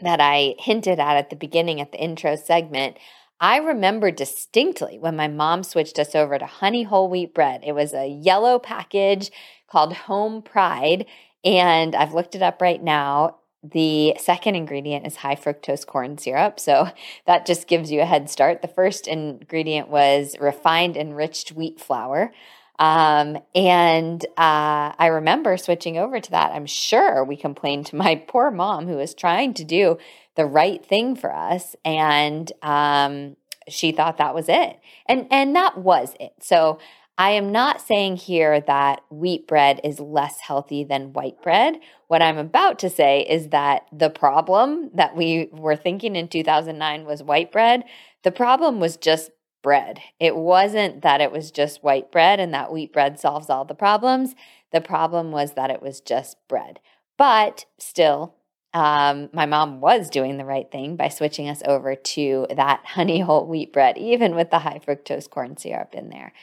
that 0.00 0.20
I 0.20 0.54
hinted 0.58 1.00
at 1.00 1.16
at 1.16 1.30
the 1.30 1.36
beginning 1.36 1.80
at 1.80 1.90
the 1.90 1.98
intro 1.98 2.36
segment. 2.36 2.96
I 3.40 3.56
remember 3.58 4.10
distinctly 4.10 4.98
when 4.98 5.16
my 5.16 5.28
mom 5.28 5.62
switched 5.62 5.98
us 5.98 6.14
over 6.14 6.38
to 6.38 6.46
honey 6.46 6.84
whole 6.84 7.10
wheat 7.10 7.34
bread. 7.34 7.62
It 7.66 7.72
was 7.72 7.92
a 7.92 8.08
yellow 8.08 8.58
package 8.58 9.30
called 9.68 9.94
Home 9.94 10.42
Pride. 10.42 11.06
And 11.44 11.94
I've 11.94 12.14
looked 12.14 12.34
it 12.34 12.42
up 12.42 12.62
right 12.62 12.82
now. 12.82 13.38
The 13.72 14.16
second 14.18 14.54
ingredient 14.54 15.06
is 15.06 15.16
high 15.16 15.34
fructose 15.34 15.86
corn 15.86 16.18
syrup. 16.18 16.60
So 16.60 16.88
that 17.26 17.46
just 17.46 17.66
gives 17.66 17.90
you 17.90 18.00
a 18.00 18.06
head 18.06 18.30
start. 18.30 18.62
The 18.62 18.68
first 18.68 19.06
ingredient 19.06 19.88
was 19.88 20.36
refined 20.38 20.96
enriched 20.96 21.52
wheat 21.52 21.80
flour. 21.80 22.32
Um, 22.78 23.38
and 23.54 24.24
uh, 24.36 24.92
I 24.98 25.06
remember 25.06 25.56
switching 25.56 25.96
over 25.96 26.20
to 26.20 26.30
that. 26.32 26.52
I'm 26.52 26.66
sure 26.66 27.24
we 27.24 27.36
complained 27.36 27.86
to 27.86 27.96
my 27.96 28.16
poor 28.28 28.50
mom 28.50 28.86
who 28.86 28.96
was 28.96 29.14
trying 29.14 29.54
to 29.54 29.64
do 29.64 29.98
the 30.34 30.46
right 30.46 30.84
thing 30.84 31.16
for 31.16 31.34
us. 31.34 31.74
And 31.84 32.52
um, 32.62 33.36
she 33.68 33.92
thought 33.92 34.18
that 34.18 34.34
was 34.34 34.48
it. 34.48 34.78
And, 35.06 35.26
and 35.30 35.56
that 35.56 35.78
was 35.78 36.14
it. 36.20 36.34
So 36.40 36.78
I 37.18 37.30
am 37.30 37.50
not 37.50 37.80
saying 37.80 38.16
here 38.16 38.60
that 38.60 39.00
wheat 39.10 39.48
bread 39.48 39.80
is 39.82 40.00
less 40.00 40.40
healthy 40.40 40.84
than 40.84 41.14
white 41.14 41.40
bread. 41.42 41.76
What 42.08 42.20
I'm 42.20 42.36
about 42.36 42.78
to 42.80 42.90
say 42.90 43.22
is 43.22 43.48
that 43.48 43.86
the 43.90 44.10
problem 44.10 44.90
that 44.94 45.16
we 45.16 45.48
were 45.50 45.76
thinking 45.76 46.14
in 46.14 46.28
2009 46.28 47.06
was 47.06 47.22
white 47.22 47.50
bread. 47.50 47.84
The 48.22 48.32
problem 48.32 48.80
was 48.80 48.98
just 48.98 49.30
bread. 49.62 50.00
It 50.20 50.36
wasn't 50.36 51.00
that 51.02 51.22
it 51.22 51.32
was 51.32 51.50
just 51.50 51.82
white 51.82 52.12
bread 52.12 52.38
and 52.38 52.52
that 52.52 52.70
wheat 52.70 52.92
bread 52.92 53.18
solves 53.18 53.48
all 53.48 53.64
the 53.64 53.74
problems. 53.74 54.34
The 54.70 54.82
problem 54.82 55.30
was 55.30 55.54
that 55.54 55.70
it 55.70 55.80
was 55.80 56.00
just 56.00 56.36
bread. 56.48 56.80
But 57.16 57.64
still, 57.78 58.34
um, 58.74 59.30
my 59.32 59.46
mom 59.46 59.80
was 59.80 60.10
doing 60.10 60.36
the 60.36 60.44
right 60.44 60.70
thing 60.70 60.96
by 60.96 61.08
switching 61.08 61.48
us 61.48 61.62
over 61.64 61.94
to 61.94 62.46
that 62.54 62.82
honey 62.84 63.20
whole 63.20 63.46
wheat 63.46 63.72
bread, 63.72 63.96
even 63.96 64.34
with 64.34 64.50
the 64.50 64.58
high 64.58 64.80
fructose 64.86 65.30
corn 65.30 65.56
syrup 65.56 65.94
in 65.94 66.10
there. 66.10 66.34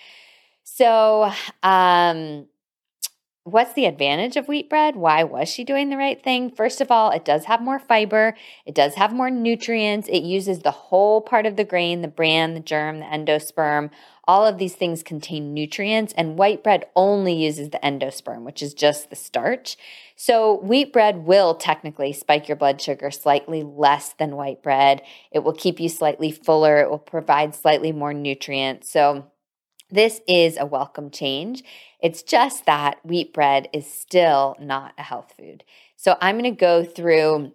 So, 0.63 1.31
um, 1.61 2.47
what's 3.43 3.73
the 3.73 3.85
advantage 3.85 4.37
of 4.37 4.47
wheat 4.47 4.69
bread? 4.69 4.95
Why 4.95 5.23
was 5.23 5.49
she 5.49 5.65
doing 5.65 5.89
the 5.89 5.97
right 5.97 6.21
thing? 6.21 6.49
First 6.49 6.79
of 6.79 6.89
all, 6.89 7.11
it 7.11 7.25
does 7.25 7.45
have 7.45 7.61
more 7.61 7.79
fiber, 7.79 8.35
it 8.65 8.73
does 8.73 8.95
have 8.95 9.13
more 9.13 9.29
nutrients, 9.29 10.07
it 10.07 10.23
uses 10.23 10.59
the 10.59 10.71
whole 10.71 11.19
part 11.19 11.45
of 11.45 11.57
the 11.57 11.65
grain, 11.65 12.01
the 12.01 12.07
bran, 12.07 12.53
the 12.53 12.61
germ, 12.61 12.99
the 12.99 13.05
endosperm. 13.05 13.89
All 14.25 14.45
of 14.45 14.57
these 14.57 14.75
things 14.75 15.03
contain 15.03 15.53
nutrients, 15.53 16.13
and 16.15 16.37
white 16.37 16.63
bread 16.63 16.85
only 16.95 17.33
uses 17.33 17.71
the 17.71 17.79
endosperm, 17.83 18.43
which 18.43 18.63
is 18.63 18.73
just 18.73 19.09
the 19.09 19.17
starch. 19.17 19.75
So, 20.15 20.61
wheat 20.61 20.93
bread 20.93 21.25
will 21.25 21.55
technically 21.55 22.13
spike 22.13 22.47
your 22.47 22.55
blood 22.55 22.79
sugar 22.79 23.11
slightly 23.11 23.63
less 23.63 24.13
than 24.13 24.37
white 24.37 24.63
bread. 24.63 25.01
It 25.33 25.39
will 25.43 25.53
keep 25.53 25.81
you 25.81 25.89
slightly 25.89 26.31
fuller, 26.31 26.77
it 26.77 26.89
will 26.89 26.99
provide 26.99 27.53
slightly 27.53 27.91
more 27.91 28.13
nutrients. 28.13 28.89
So, 28.89 29.25
this 29.93 30.21
is 30.27 30.57
a 30.57 30.65
welcome 30.65 31.11
change. 31.11 31.63
It's 32.01 32.23
just 32.23 32.65
that 32.65 32.97
wheat 33.05 33.31
bread 33.31 33.69
is 33.71 33.85
still 33.85 34.55
not 34.59 34.93
a 34.97 35.03
health 35.03 35.33
food. 35.37 35.63
So 35.95 36.17
I'm 36.19 36.37
going 36.39 36.51
to 36.51 36.59
go 36.59 36.83
through 36.83 37.53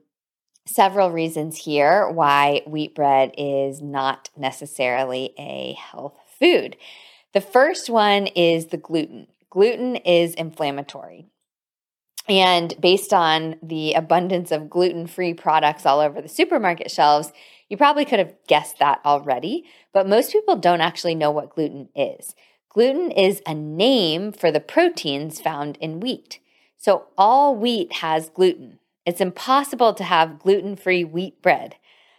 several 0.64 1.10
reasons 1.10 1.56
here 1.56 2.08
why 2.08 2.62
wheat 2.66 2.94
bread 2.94 3.32
is 3.36 3.82
not 3.82 4.30
necessarily 4.36 5.34
a 5.36 5.72
health 5.72 6.14
food. 6.38 6.76
The 7.34 7.40
first 7.40 7.90
one 7.90 8.28
is 8.28 8.66
the 8.66 8.76
gluten. 8.76 9.26
Gluten 9.50 9.96
is 9.96 10.34
inflammatory. 10.34 11.26
And 12.28 12.74
based 12.80 13.12
on 13.12 13.56
the 13.62 13.94
abundance 13.94 14.52
of 14.52 14.70
gluten 14.70 15.06
free 15.06 15.34
products 15.34 15.86
all 15.86 16.00
over 16.00 16.20
the 16.20 16.28
supermarket 16.28 16.90
shelves, 16.90 17.32
you 17.68 17.76
probably 17.76 18.04
could 18.04 18.18
have 18.18 18.34
guessed 18.46 18.78
that 18.78 19.00
already, 19.04 19.64
but 19.92 20.08
most 20.08 20.32
people 20.32 20.56
don't 20.56 20.80
actually 20.80 21.14
know 21.14 21.30
what 21.30 21.54
gluten 21.54 21.88
is. 21.94 22.34
Gluten 22.68 23.10
is 23.10 23.42
a 23.46 23.54
name 23.54 24.32
for 24.32 24.50
the 24.50 24.60
proteins 24.60 25.40
found 25.40 25.76
in 25.78 26.00
wheat. 26.00 26.38
So 26.76 27.06
all 27.16 27.56
wheat 27.56 27.94
has 27.94 28.30
gluten. 28.30 28.78
It's 29.04 29.20
impossible 29.20 29.94
to 29.94 30.04
have 30.04 30.38
gluten 30.38 30.76
free 30.76 31.04
wheat 31.04 31.42
bread. 31.42 31.76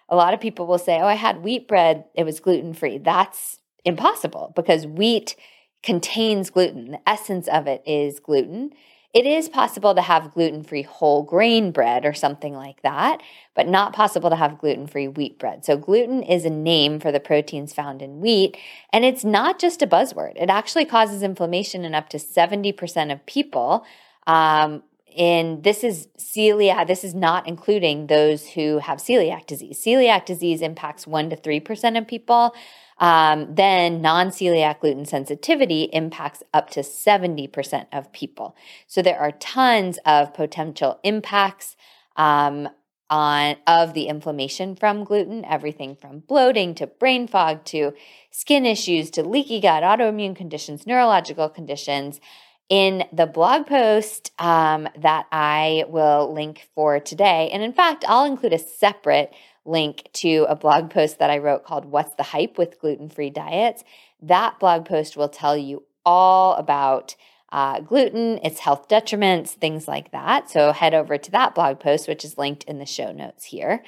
A 0.09 0.15
lot 0.15 0.33
of 0.33 0.39
people 0.39 0.65
will 0.65 0.79
say, 0.79 0.99
Oh, 0.99 1.05
I 1.05 1.13
had 1.13 1.43
wheat 1.43 1.67
bread, 1.67 2.05
it 2.15 2.23
was 2.23 2.39
gluten 2.39 2.73
free. 2.73 2.97
That's 2.97 3.59
impossible 3.85 4.53
because 4.55 4.85
wheat 4.85 5.35
contains 5.83 6.49
gluten. 6.49 6.91
The 6.91 7.09
essence 7.09 7.47
of 7.47 7.67
it 7.67 7.83
is 7.85 8.19
gluten. 8.19 8.71
It 9.11 9.25
is 9.25 9.49
possible 9.49 9.95
to 9.95 10.01
have 10.01 10.33
gluten 10.35 10.63
free 10.63 10.83
whole 10.83 11.23
grain 11.23 11.71
bread 11.71 12.05
or 12.05 12.13
something 12.13 12.53
like 12.53 12.83
that, 12.83 13.21
but 13.55 13.67
not 13.67 13.91
possible 13.91 14.29
to 14.29 14.35
have 14.35 14.59
gluten 14.59 14.85
free 14.85 15.07
wheat 15.07 15.39
bread. 15.39 15.65
So, 15.65 15.77
gluten 15.77 16.21
is 16.21 16.45
a 16.45 16.49
name 16.51 16.99
for 16.99 17.11
the 17.11 17.19
proteins 17.19 17.73
found 17.73 18.03
in 18.03 18.19
wheat, 18.19 18.55
and 18.93 19.03
it's 19.03 19.23
not 19.23 19.57
just 19.57 19.81
a 19.81 19.87
buzzword. 19.87 20.33
It 20.35 20.51
actually 20.51 20.85
causes 20.85 21.23
inflammation 21.23 21.85
in 21.85 21.95
up 21.95 22.09
to 22.09 22.17
70% 22.17 23.11
of 23.11 23.25
people. 23.25 23.83
Um, 24.27 24.83
and 25.17 25.63
this 25.63 25.83
is 25.83 26.07
celiac, 26.19 26.85
this 26.85 27.03
is 27.03 27.15
not 27.15 27.47
including 27.47 28.07
those 28.07 28.47
who 28.47 28.77
have 28.77 28.99
celiac 28.99 29.47
disease. 29.47 29.83
Celiac 29.83 30.25
disease 30.25 30.61
impacts 30.61 31.05
1% 31.05 31.31
to 31.31 31.35
3% 31.35 31.97
of 31.97 32.07
people 32.07 32.53
um, 32.99 33.53
then 33.53 34.01
non 34.01 34.27
celiac 34.27 34.79
gluten 34.81 35.05
sensitivity 35.05 35.83
impacts 35.93 36.43
up 36.53 36.69
to 36.71 36.81
70% 36.81 37.87
of 37.91 38.11
people. 38.11 38.55
So 38.87 39.01
there 39.01 39.19
are 39.19 39.31
tons 39.31 39.99
of 40.05 40.33
potential 40.33 40.99
impacts. 41.03 41.75
Um, 42.15 42.69
on 43.09 43.55
of 43.65 43.93
the 43.93 44.07
inflammation 44.07 44.75
from 44.75 45.03
gluten 45.03 45.43
everything 45.45 45.95
from 45.95 46.19
bloating 46.19 46.75
to 46.75 46.85
brain 46.85 47.27
fog 47.27 47.65
to 47.65 47.91
skin 48.29 48.65
issues 48.65 49.09
to 49.09 49.23
leaky 49.23 49.59
gut 49.59 49.81
autoimmune 49.81 50.35
conditions 50.35 50.85
neurological 50.85 51.49
conditions 51.49 52.19
in 52.69 53.03
the 53.11 53.25
blog 53.25 53.65
post 53.65 54.31
um, 54.39 54.87
that 54.97 55.25
i 55.31 55.83
will 55.89 56.31
link 56.33 56.69
for 56.75 56.99
today 56.99 57.49
and 57.51 57.63
in 57.63 57.73
fact 57.73 58.05
i'll 58.07 58.25
include 58.25 58.53
a 58.53 58.59
separate 58.59 59.33
link 59.69 60.09
to 60.13 60.45
a 60.49 60.55
blog 60.55 60.89
post 60.89 61.19
that 61.19 61.29
I 61.29 61.37
wrote 61.37 61.63
called 61.63 61.85
What's 61.85 62.15
the 62.15 62.23
Hype 62.23 62.57
with 62.57 62.79
Gluten 62.79 63.09
Free 63.09 63.29
Diets. 63.29 63.83
That 64.21 64.59
blog 64.59 64.85
post 64.85 65.15
will 65.15 65.29
tell 65.29 65.55
you 65.55 65.83
all 66.05 66.55
about 66.55 67.15
uh, 67.51 67.79
gluten, 67.79 68.39
its 68.43 68.59
health 68.59 68.87
detriments, 68.87 69.49
things 69.49 69.87
like 69.87 70.11
that. 70.11 70.49
So 70.49 70.71
head 70.71 70.93
over 70.93 71.17
to 71.17 71.31
that 71.31 71.55
blog 71.55 71.79
post, 71.79 72.07
which 72.07 72.23
is 72.23 72.37
linked 72.37 72.63
in 72.65 72.77
the 72.77 72.85
show 72.85 73.11
notes 73.11 73.45
here. 73.45 73.83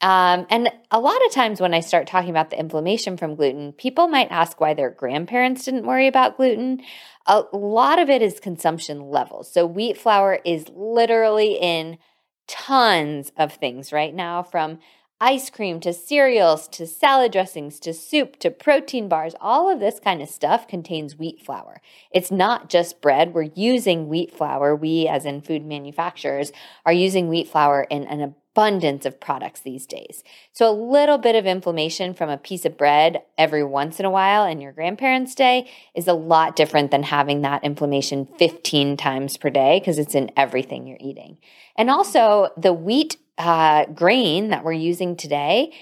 Um, 0.00 0.46
and 0.50 0.70
a 0.90 0.98
lot 0.98 1.24
of 1.26 1.32
times 1.32 1.60
when 1.60 1.74
I 1.74 1.80
start 1.80 2.06
talking 2.06 2.30
about 2.30 2.50
the 2.50 2.58
inflammation 2.58 3.16
from 3.16 3.36
gluten, 3.36 3.72
people 3.72 4.08
might 4.08 4.30
ask 4.30 4.60
why 4.60 4.74
their 4.74 4.90
grandparents 4.90 5.64
didn't 5.64 5.86
worry 5.86 6.06
about 6.06 6.36
gluten. 6.36 6.80
A 7.26 7.44
lot 7.52 7.98
of 7.98 8.08
it 8.08 8.22
is 8.22 8.40
consumption 8.40 9.10
levels. 9.10 9.52
So 9.52 9.66
wheat 9.66 9.98
flour 9.98 10.40
is 10.44 10.68
literally 10.74 11.58
in 11.60 11.98
tons 12.46 13.30
of 13.36 13.52
things 13.52 13.92
right 13.92 14.14
now 14.14 14.42
from 14.42 14.78
ice 15.20 15.50
cream 15.50 15.80
to 15.80 15.92
cereals 15.92 16.68
to 16.68 16.86
salad 16.86 17.32
dressings 17.32 17.80
to 17.80 17.92
soup 17.92 18.38
to 18.38 18.50
protein 18.50 19.08
bars, 19.08 19.34
all 19.40 19.70
of 19.70 19.80
this 19.80 19.98
kind 19.98 20.22
of 20.22 20.28
stuff 20.28 20.68
contains 20.68 21.18
wheat 21.18 21.44
flour. 21.44 21.80
It's 22.12 22.30
not 22.30 22.68
just 22.68 23.00
bread. 23.00 23.34
We're 23.34 23.50
using 23.54 24.08
wheat 24.08 24.32
flour. 24.32 24.76
We, 24.76 25.08
as 25.08 25.24
in 25.24 25.40
food 25.40 25.64
manufacturers, 25.64 26.52
are 26.86 26.92
using 26.92 27.28
wheat 27.28 27.48
flour 27.48 27.86
in 27.90 28.04
an 28.04 28.20
abundance 28.20 29.06
of 29.06 29.20
products 29.20 29.60
these 29.60 29.86
days. 29.86 30.24
So, 30.52 30.68
a 30.68 30.72
little 30.72 31.18
bit 31.18 31.36
of 31.36 31.46
inflammation 31.46 32.12
from 32.14 32.28
a 32.28 32.36
piece 32.36 32.64
of 32.64 32.76
bread 32.76 33.22
every 33.36 33.62
once 33.62 34.00
in 34.00 34.06
a 34.06 34.10
while 34.10 34.44
in 34.44 34.60
your 34.60 34.72
grandparents' 34.72 35.34
day 35.34 35.70
is 35.94 36.08
a 36.08 36.12
lot 36.12 36.56
different 36.56 36.90
than 36.90 37.04
having 37.04 37.42
that 37.42 37.62
inflammation 37.62 38.26
mm-hmm. 38.26 38.36
15 38.36 38.96
times 38.96 39.36
per 39.36 39.50
day 39.50 39.78
because 39.78 39.98
it's 39.98 40.14
in 40.14 40.30
everything 40.36 40.86
you're 40.86 40.98
eating. 41.00 41.38
And 41.76 41.88
also, 41.88 42.50
the 42.56 42.72
wheat 42.72 43.16
uh, 43.38 43.86
grain 43.86 44.48
that 44.48 44.64
we're 44.64 44.72
using 44.72 45.16
today 45.16 45.72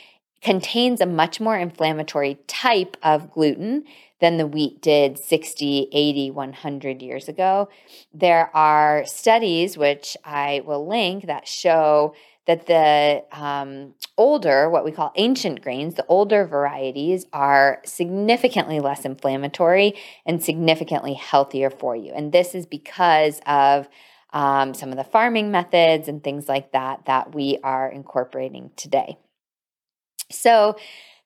contains 0.43 1.01
a 1.01 1.07
much 1.07 1.41
more 1.41 1.57
inflammatory 1.57 2.39
type 2.47 2.97
of 3.03 3.33
gluten 3.33 3.85
than 4.21 4.37
the 4.37 4.47
wheat 4.47 4.81
did 4.81 5.19
60, 5.19 5.89
80, 5.93 6.31
100 6.31 7.03
years 7.03 7.29
ago. 7.29 7.69
There 8.15 8.55
are 8.55 9.05
studies, 9.07 9.77
which 9.77 10.17
I 10.25 10.63
will 10.65 10.87
link, 10.87 11.27
that 11.27 11.49
show 11.49 12.15
that 12.47 12.67
the 12.67 13.25
um, 13.33 13.95
older, 14.17 14.71
what 14.71 14.85
we 14.85 14.93
call 14.93 15.13
ancient 15.17 15.63
grains, 15.63 15.95
the 15.95 16.07
older 16.07 16.47
varieties 16.47 17.27
are 17.33 17.83
significantly 17.85 18.79
less 18.79 19.05
inflammatory 19.05 19.95
and 20.25 20.43
significantly 20.43 21.15
healthier 21.15 21.71
for 21.71 21.97
you. 21.97 22.13
And 22.13 22.33
this 22.33 22.55
is 22.55 22.65
because 22.65 23.41
of 23.47 23.89
um, 24.37 24.75
some 24.75 24.90
of 24.90 24.99
the 24.99 25.05
farming 25.05 25.50
methods 25.50 26.09
and 26.09 26.23
things 26.23 26.47
like 26.47 26.73
that 26.73 27.07
that 27.07 27.35
we 27.35 27.59
are 27.64 27.88
incorporating 27.88 28.71
today. 28.76 29.16
So, 30.31 30.76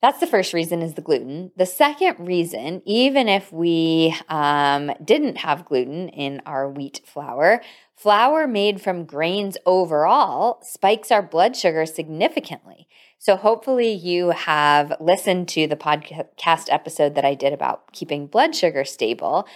that's 0.01 0.21
the 0.21 0.27
first 0.27 0.55
reason 0.55 0.81
is 0.81 0.95
the 0.95 1.03
gluten. 1.03 1.51
The 1.57 1.67
second 1.67 2.27
reason, 2.27 2.81
even 2.87 3.29
if 3.29 3.53
we 3.53 4.17
um, 4.31 4.91
didn't 5.05 5.39
have 5.39 5.67
gluten 5.67 6.09
in 6.09 6.41
our 6.47 6.71
wheat 6.71 7.03
flour, 7.05 7.61
flour 7.97 8.47
made 8.47 8.81
from 8.81 9.05
grains 9.05 9.59
overall 9.67 10.59
spikes 10.63 11.11
our 11.11 11.21
blood 11.21 11.55
sugar 11.55 11.85
significantly. 11.85 12.87
So 13.19 13.37
hopefully 13.37 13.93
you 13.93 14.31
have 14.31 14.95
listened 15.01 15.49
to 15.49 15.67
the 15.67 15.77
podcast 15.77 16.69
episode 16.71 17.15
that 17.17 17.27
I 17.27 17.35
did 17.35 17.53
about 17.53 17.93
keeping 17.93 18.27
blood 18.27 18.55
sugar 18.57 18.87
stable. 18.87 19.47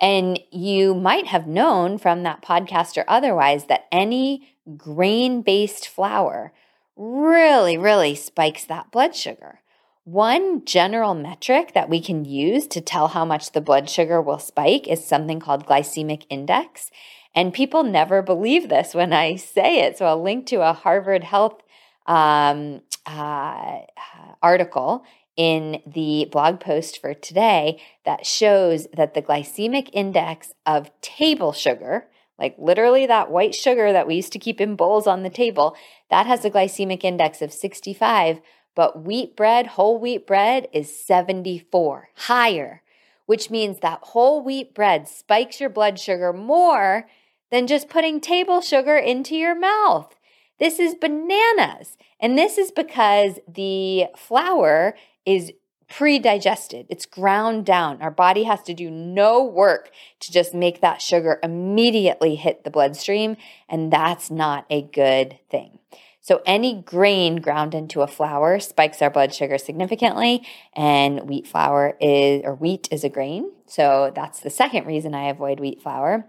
And 0.00 0.40
you 0.50 0.94
might 0.94 1.26
have 1.28 1.46
known 1.46 1.98
from 1.98 2.22
that 2.22 2.42
podcast 2.42 2.96
or 2.96 3.04
otherwise 3.08 3.66
that 3.66 3.86
any 3.92 4.56
grain 4.76 5.42
based 5.42 5.88
flour 5.88 6.52
really, 6.96 7.76
really 7.76 8.14
spikes 8.14 8.64
that 8.64 8.90
blood 8.90 9.14
sugar. 9.14 9.60
One 10.04 10.64
general 10.64 11.14
metric 11.14 11.72
that 11.74 11.88
we 11.88 12.00
can 12.00 12.24
use 12.24 12.66
to 12.68 12.80
tell 12.80 13.08
how 13.08 13.24
much 13.24 13.52
the 13.52 13.62
blood 13.62 13.88
sugar 13.88 14.20
will 14.20 14.38
spike 14.38 14.86
is 14.86 15.04
something 15.04 15.40
called 15.40 15.66
glycemic 15.66 16.24
index. 16.28 16.90
And 17.34 17.54
people 17.54 17.82
never 17.82 18.20
believe 18.22 18.68
this 18.68 18.94
when 18.94 19.12
I 19.12 19.36
say 19.36 19.80
it. 19.80 19.98
So 19.98 20.04
I'll 20.06 20.22
link 20.22 20.46
to 20.48 20.60
a 20.60 20.72
Harvard 20.72 21.24
Health 21.24 21.62
um, 22.06 22.82
uh, 23.06 23.78
article 24.42 25.04
in 25.36 25.82
the 25.86 26.28
blog 26.30 26.60
post 26.60 27.00
for 27.00 27.14
today 27.14 27.80
that 28.04 28.26
shows 28.26 28.86
that 28.92 29.14
the 29.14 29.22
glycemic 29.22 29.90
index 29.92 30.54
of 30.64 30.90
table 31.00 31.52
sugar, 31.52 32.06
like 32.38 32.54
literally 32.58 33.06
that 33.06 33.30
white 33.30 33.54
sugar 33.54 33.92
that 33.92 34.06
we 34.06 34.16
used 34.16 34.32
to 34.32 34.38
keep 34.38 34.60
in 34.60 34.76
bowls 34.76 35.06
on 35.06 35.22
the 35.22 35.30
table, 35.30 35.76
that 36.10 36.26
has 36.26 36.44
a 36.44 36.50
glycemic 36.50 37.04
index 37.04 37.42
of 37.42 37.52
65 37.52 38.40
but 38.74 39.04
wheat 39.04 39.36
bread, 39.36 39.68
whole 39.68 39.98
wheat 39.98 40.26
bread 40.26 40.68
is 40.72 40.98
74, 40.98 42.08
higher, 42.16 42.82
which 43.26 43.50
means 43.50 43.78
that 43.80 44.00
whole 44.02 44.42
wheat 44.42 44.74
bread 44.74 45.08
spikes 45.08 45.60
your 45.60 45.70
blood 45.70 45.98
sugar 45.98 46.32
more 46.32 47.06
than 47.50 47.66
just 47.66 47.88
putting 47.88 48.20
table 48.20 48.60
sugar 48.60 48.96
into 48.96 49.36
your 49.36 49.54
mouth. 49.54 50.14
This 50.58 50.78
is 50.78 50.94
bananas. 50.94 51.96
And 52.20 52.38
this 52.38 52.58
is 52.58 52.70
because 52.72 53.38
the 53.46 54.06
flour 54.16 54.94
is 55.26 55.52
pre 55.88 56.18
digested, 56.18 56.86
it's 56.88 57.06
ground 57.06 57.66
down. 57.66 58.00
Our 58.02 58.10
body 58.10 58.44
has 58.44 58.62
to 58.62 58.74
do 58.74 58.90
no 58.90 59.44
work 59.44 59.90
to 60.20 60.32
just 60.32 60.54
make 60.54 60.80
that 60.80 61.00
sugar 61.00 61.38
immediately 61.42 62.36
hit 62.36 62.64
the 62.64 62.70
bloodstream. 62.70 63.36
And 63.68 63.92
that's 63.92 64.30
not 64.30 64.66
a 64.70 64.82
good 64.82 65.38
thing. 65.50 65.78
So 66.20 66.40
any 66.46 66.80
grain 66.80 67.36
ground 67.36 67.74
into 67.74 68.00
a 68.00 68.06
flour 68.06 68.58
spikes 68.58 69.02
our 69.02 69.10
blood 69.10 69.34
sugar 69.34 69.58
significantly, 69.58 70.42
and 70.72 71.28
wheat 71.28 71.46
flour 71.46 71.98
is 72.00 72.40
or 72.44 72.54
wheat 72.54 72.88
is 72.90 73.04
a 73.04 73.10
grain. 73.10 73.52
So 73.66 74.10
that's 74.14 74.40
the 74.40 74.48
second 74.48 74.86
reason 74.86 75.14
I 75.14 75.28
avoid 75.28 75.60
wheat 75.60 75.82
flour. 75.82 76.26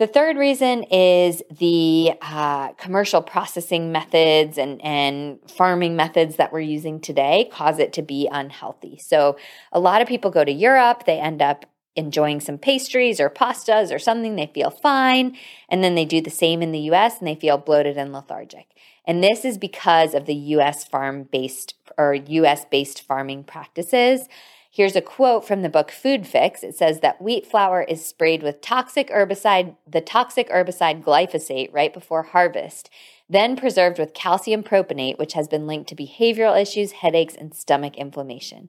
The 0.00 0.06
third 0.06 0.38
reason 0.38 0.84
is 0.84 1.42
the 1.50 2.14
uh, 2.22 2.72
commercial 2.78 3.20
processing 3.20 3.92
methods 3.92 4.56
and, 4.56 4.82
and 4.82 5.38
farming 5.46 5.94
methods 5.94 6.36
that 6.36 6.54
we're 6.54 6.60
using 6.60 7.00
today 7.00 7.50
cause 7.52 7.78
it 7.78 7.92
to 7.92 8.02
be 8.02 8.26
unhealthy. 8.32 8.96
So, 8.96 9.36
a 9.72 9.78
lot 9.78 10.00
of 10.00 10.08
people 10.08 10.30
go 10.30 10.42
to 10.42 10.50
Europe, 10.50 11.04
they 11.04 11.20
end 11.20 11.42
up 11.42 11.66
enjoying 11.96 12.40
some 12.40 12.56
pastries 12.56 13.20
or 13.20 13.28
pastas 13.28 13.94
or 13.94 13.98
something, 13.98 14.36
they 14.36 14.50
feel 14.54 14.70
fine. 14.70 15.36
And 15.68 15.84
then 15.84 15.96
they 15.96 16.06
do 16.06 16.22
the 16.22 16.30
same 16.30 16.62
in 16.62 16.72
the 16.72 16.88
US 16.92 17.18
and 17.18 17.28
they 17.28 17.34
feel 17.34 17.58
bloated 17.58 17.98
and 17.98 18.10
lethargic. 18.10 18.68
And 19.04 19.22
this 19.22 19.44
is 19.44 19.58
because 19.58 20.14
of 20.14 20.24
the 20.24 20.34
US 20.34 20.82
farm 20.82 21.24
based 21.24 21.74
or 21.98 22.14
US 22.14 22.64
based 22.64 23.02
farming 23.02 23.44
practices. 23.44 24.28
Here's 24.72 24.94
a 24.94 25.02
quote 25.02 25.44
from 25.44 25.62
the 25.62 25.68
book 25.68 25.90
Food 25.90 26.28
Fix. 26.28 26.62
It 26.62 26.76
says 26.76 27.00
that 27.00 27.20
wheat 27.20 27.44
flour 27.44 27.82
is 27.82 28.06
sprayed 28.06 28.40
with 28.40 28.60
toxic 28.60 29.10
herbicide, 29.10 29.74
the 29.84 30.00
toxic 30.00 30.48
herbicide 30.48 31.02
glyphosate 31.02 31.72
right 31.72 31.92
before 31.92 32.22
harvest, 32.22 32.88
then 33.28 33.56
preserved 33.56 33.98
with 33.98 34.14
calcium 34.14 34.62
propionate, 34.62 35.18
which 35.18 35.32
has 35.32 35.48
been 35.48 35.66
linked 35.66 35.88
to 35.88 35.96
behavioral 35.96 36.60
issues, 36.60 36.92
headaches, 36.92 37.34
and 37.34 37.52
stomach 37.52 37.96
inflammation. 37.96 38.68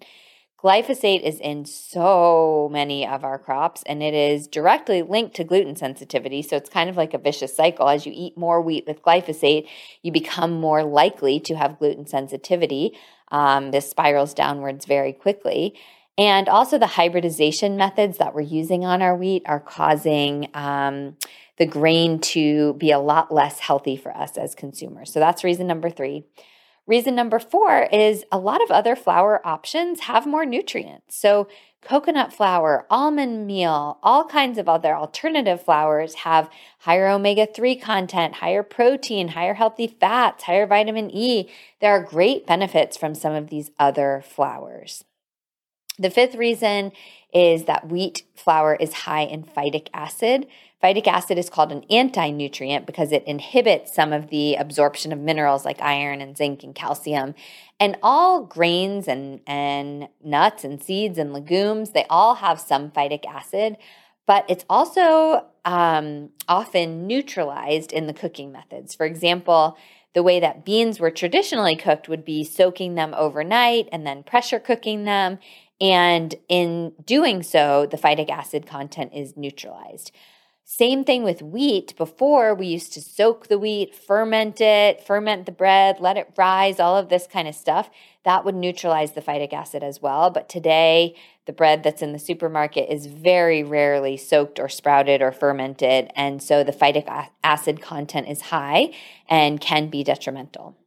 Glyphosate 0.61 1.21
is 1.21 1.39
in 1.39 1.65
so 1.65 2.67
many 2.71 3.05
of 3.05 3.23
our 3.23 3.39
crops 3.39 3.81
and 3.87 4.03
it 4.03 4.13
is 4.13 4.47
directly 4.47 5.01
linked 5.01 5.35
to 5.35 5.43
gluten 5.43 5.75
sensitivity. 5.75 6.41
So 6.43 6.55
it's 6.55 6.69
kind 6.69 6.89
of 6.89 6.97
like 6.97 7.15
a 7.15 7.19
vicious 7.19 7.55
cycle. 7.55 7.89
As 7.89 8.05
you 8.05 8.11
eat 8.15 8.37
more 8.37 8.61
wheat 8.61 8.85
with 8.87 9.01
glyphosate, 9.01 9.67
you 10.03 10.11
become 10.11 10.51
more 10.51 10.83
likely 10.83 11.39
to 11.41 11.55
have 11.55 11.79
gluten 11.79 12.05
sensitivity. 12.05 12.95
Um, 13.31 13.71
this 13.71 13.89
spirals 13.89 14.33
downwards 14.33 14.85
very 14.85 15.13
quickly. 15.13 15.75
And 16.17 16.49
also, 16.49 16.77
the 16.77 16.87
hybridization 16.87 17.77
methods 17.77 18.17
that 18.17 18.35
we're 18.35 18.41
using 18.41 18.85
on 18.85 19.01
our 19.01 19.15
wheat 19.15 19.43
are 19.45 19.59
causing 19.59 20.49
um, 20.53 21.15
the 21.57 21.65
grain 21.65 22.19
to 22.19 22.73
be 22.73 22.91
a 22.91 22.99
lot 22.99 23.33
less 23.33 23.59
healthy 23.59 23.95
for 23.95 24.15
us 24.15 24.37
as 24.37 24.53
consumers. 24.53 25.11
So 25.11 25.19
that's 25.19 25.43
reason 25.43 25.67
number 25.67 25.89
three. 25.89 26.25
Reason 26.87 27.13
number 27.15 27.39
four 27.39 27.87
is 27.91 28.25
a 28.31 28.39
lot 28.39 28.61
of 28.63 28.71
other 28.71 28.95
flour 28.95 29.45
options 29.45 30.01
have 30.01 30.25
more 30.25 30.45
nutrients. 30.45 31.15
So, 31.15 31.47
coconut 31.81 32.33
flour, 32.33 32.85
almond 32.89 33.47
meal, 33.47 33.99
all 34.03 34.25
kinds 34.25 34.57
of 34.57 34.67
other 34.67 34.95
alternative 34.95 35.63
flours 35.63 36.15
have 36.15 36.49
higher 36.79 37.07
omega 37.07 37.45
3 37.45 37.75
content, 37.75 38.35
higher 38.35 38.63
protein, 38.63 39.29
higher 39.29 39.55
healthy 39.55 39.87
fats, 39.87 40.43
higher 40.43 40.67
vitamin 40.67 41.09
E. 41.11 41.49
There 41.79 41.91
are 41.91 42.03
great 42.03 42.45
benefits 42.45 42.97
from 42.97 43.15
some 43.15 43.33
of 43.33 43.49
these 43.49 43.71
other 43.79 44.23
flours. 44.25 45.03
The 46.01 46.09
fifth 46.09 46.35
reason 46.35 46.91
is 47.33 47.65
that 47.65 47.87
wheat 47.87 48.23
flour 48.35 48.75
is 48.75 48.93
high 48.93 49.21
in 49.21 49.43
phytic 49.43 49.87
acid. 49.93 50.47
Phytic 50.83 51.05
acid 51.05 51.37
is 51.37 51.49
called 51.49 51.71
an 51.71 51.85
anti 51.91 52.31
nutrient 52.31 52.87
because 52.87 53.11
it 53.11 53.23
inhibits 53.25 53.93
some 53.93 54.11
of 54.11 54.29
the 54.29 54.55
absorption 54.55 55.13
of 55.13 55.19
minerals 55.19 55.63
like 55.63 55.79
iron 55.79 56.19
and 56.19 56.35
zinc 56.35 56.63
and 56.63 56.73
calcium. 56.73 57.35
And 57.79 57.97
all 58.01 58.43
grains 58.43 59.07
and, 59.07 59.41
and 59.45 60.09
nuts 60.23 60.63
and 60.63 60.81
seeds 60.81 61.19
and 61.19 61.33
legumes, 61.33 61.91
they 61.91 62.05
all 62.09 62.35
have 62.35 62.59
some 62.59 62.89
phytic 62.89 63.25
acid, 63.25 63.77
but 64.25 64.43
it's 64.49 64.65
also 64.67 65.45
um, 65.63 66.29
often 66.47 67.05
neutralized 67.05 67.91
in 67.91 68.07
the 68.07 68.13
cooking 68.13 68.51
methods. 68.51 68.95
For 68.95 69.05
example, 69.05 69.77
the 70.13 70.23
way 70.23 70.39
that 70.39 70.65
beans 70.65 70.99
were 70.99 71.11
traditionally 71.11 71.75
cooked 71.75 72.09
would 72.09 72.25
be 72.25 72.43
soaking 72.43 72.95
them 72.95 73.13
overnight 73.15 73.87
and 73.91 74.05
then 74.05 74.23
pressure 74.23 74.59
cooking 74.59 75.05
them. 75.05 75.39
And 75.81 76.35
in 76.47 76.93
doing 77.03 77.41
so, 77.41 77.87
the 77.87 77.97
phytic 77.97 78.29
acid 78.29 78.67
content 78.67 79.11
is 79.15 79.35
neutralized. 79.35 80.11
Same 80.63 81.03
thing 81.03 81.23
with 81.23 81.41
wheat. 81.41 81.97
Before, 81.97 82.55
we 82.55 82.67
used 82.67 82.93
to 82.93 83.01
soak 83.01 83.47
the 83.47 83.59
wheat, 83.59 83.93
ferment 83.93 84.61
it, 84.61 85.03
ferment 85.03 85.45
the 85.45 85.51
bread, 85.51 85.99
let 85.99 86.15
it 86.15 86.31
rise, 86.37 86.79
all 86.79 86.95
of 86.95 87.09
this 87.09 87.27
kind 87.27 87.47
of 87.47 87.55
stuff. 87.55 87.89
That 88.23 88.45
would 88.45 88.55
neutralize 88.55 89.11
the 89.11 89.21
phytic 89.21 89.51
acid 89.51 89.83
as 89.83 90.01
well. 90.01 90.29
But 90.29 90.47
today, 90.47 91.15
the 91.45 91.51
bread 91.51 91.83
that's 91.83 92.03
in 92.03 92.13
the 92.13 92.19
supermarket 92.19 92.89
is 92.89 93.07
very 93.07 93.63
rarely 93.63 94.15
soaked 94.15 94.59
or 94.59 94.69
sprouted 94.69 95.21
or 95.21 95.31
fermented. 95.31 96.11
And 96.15 96.41
so 96.41 96.63
the 96.63 96.71
phytic 96.71 97.27
acid 97.43 97.81
content 97.81 98.29
is 98.29 98.41
high 98.41 98.93
and 99.27 99.59
can 99.59 99.89
be 99.89 100.03
detrimental. 100.03 100.77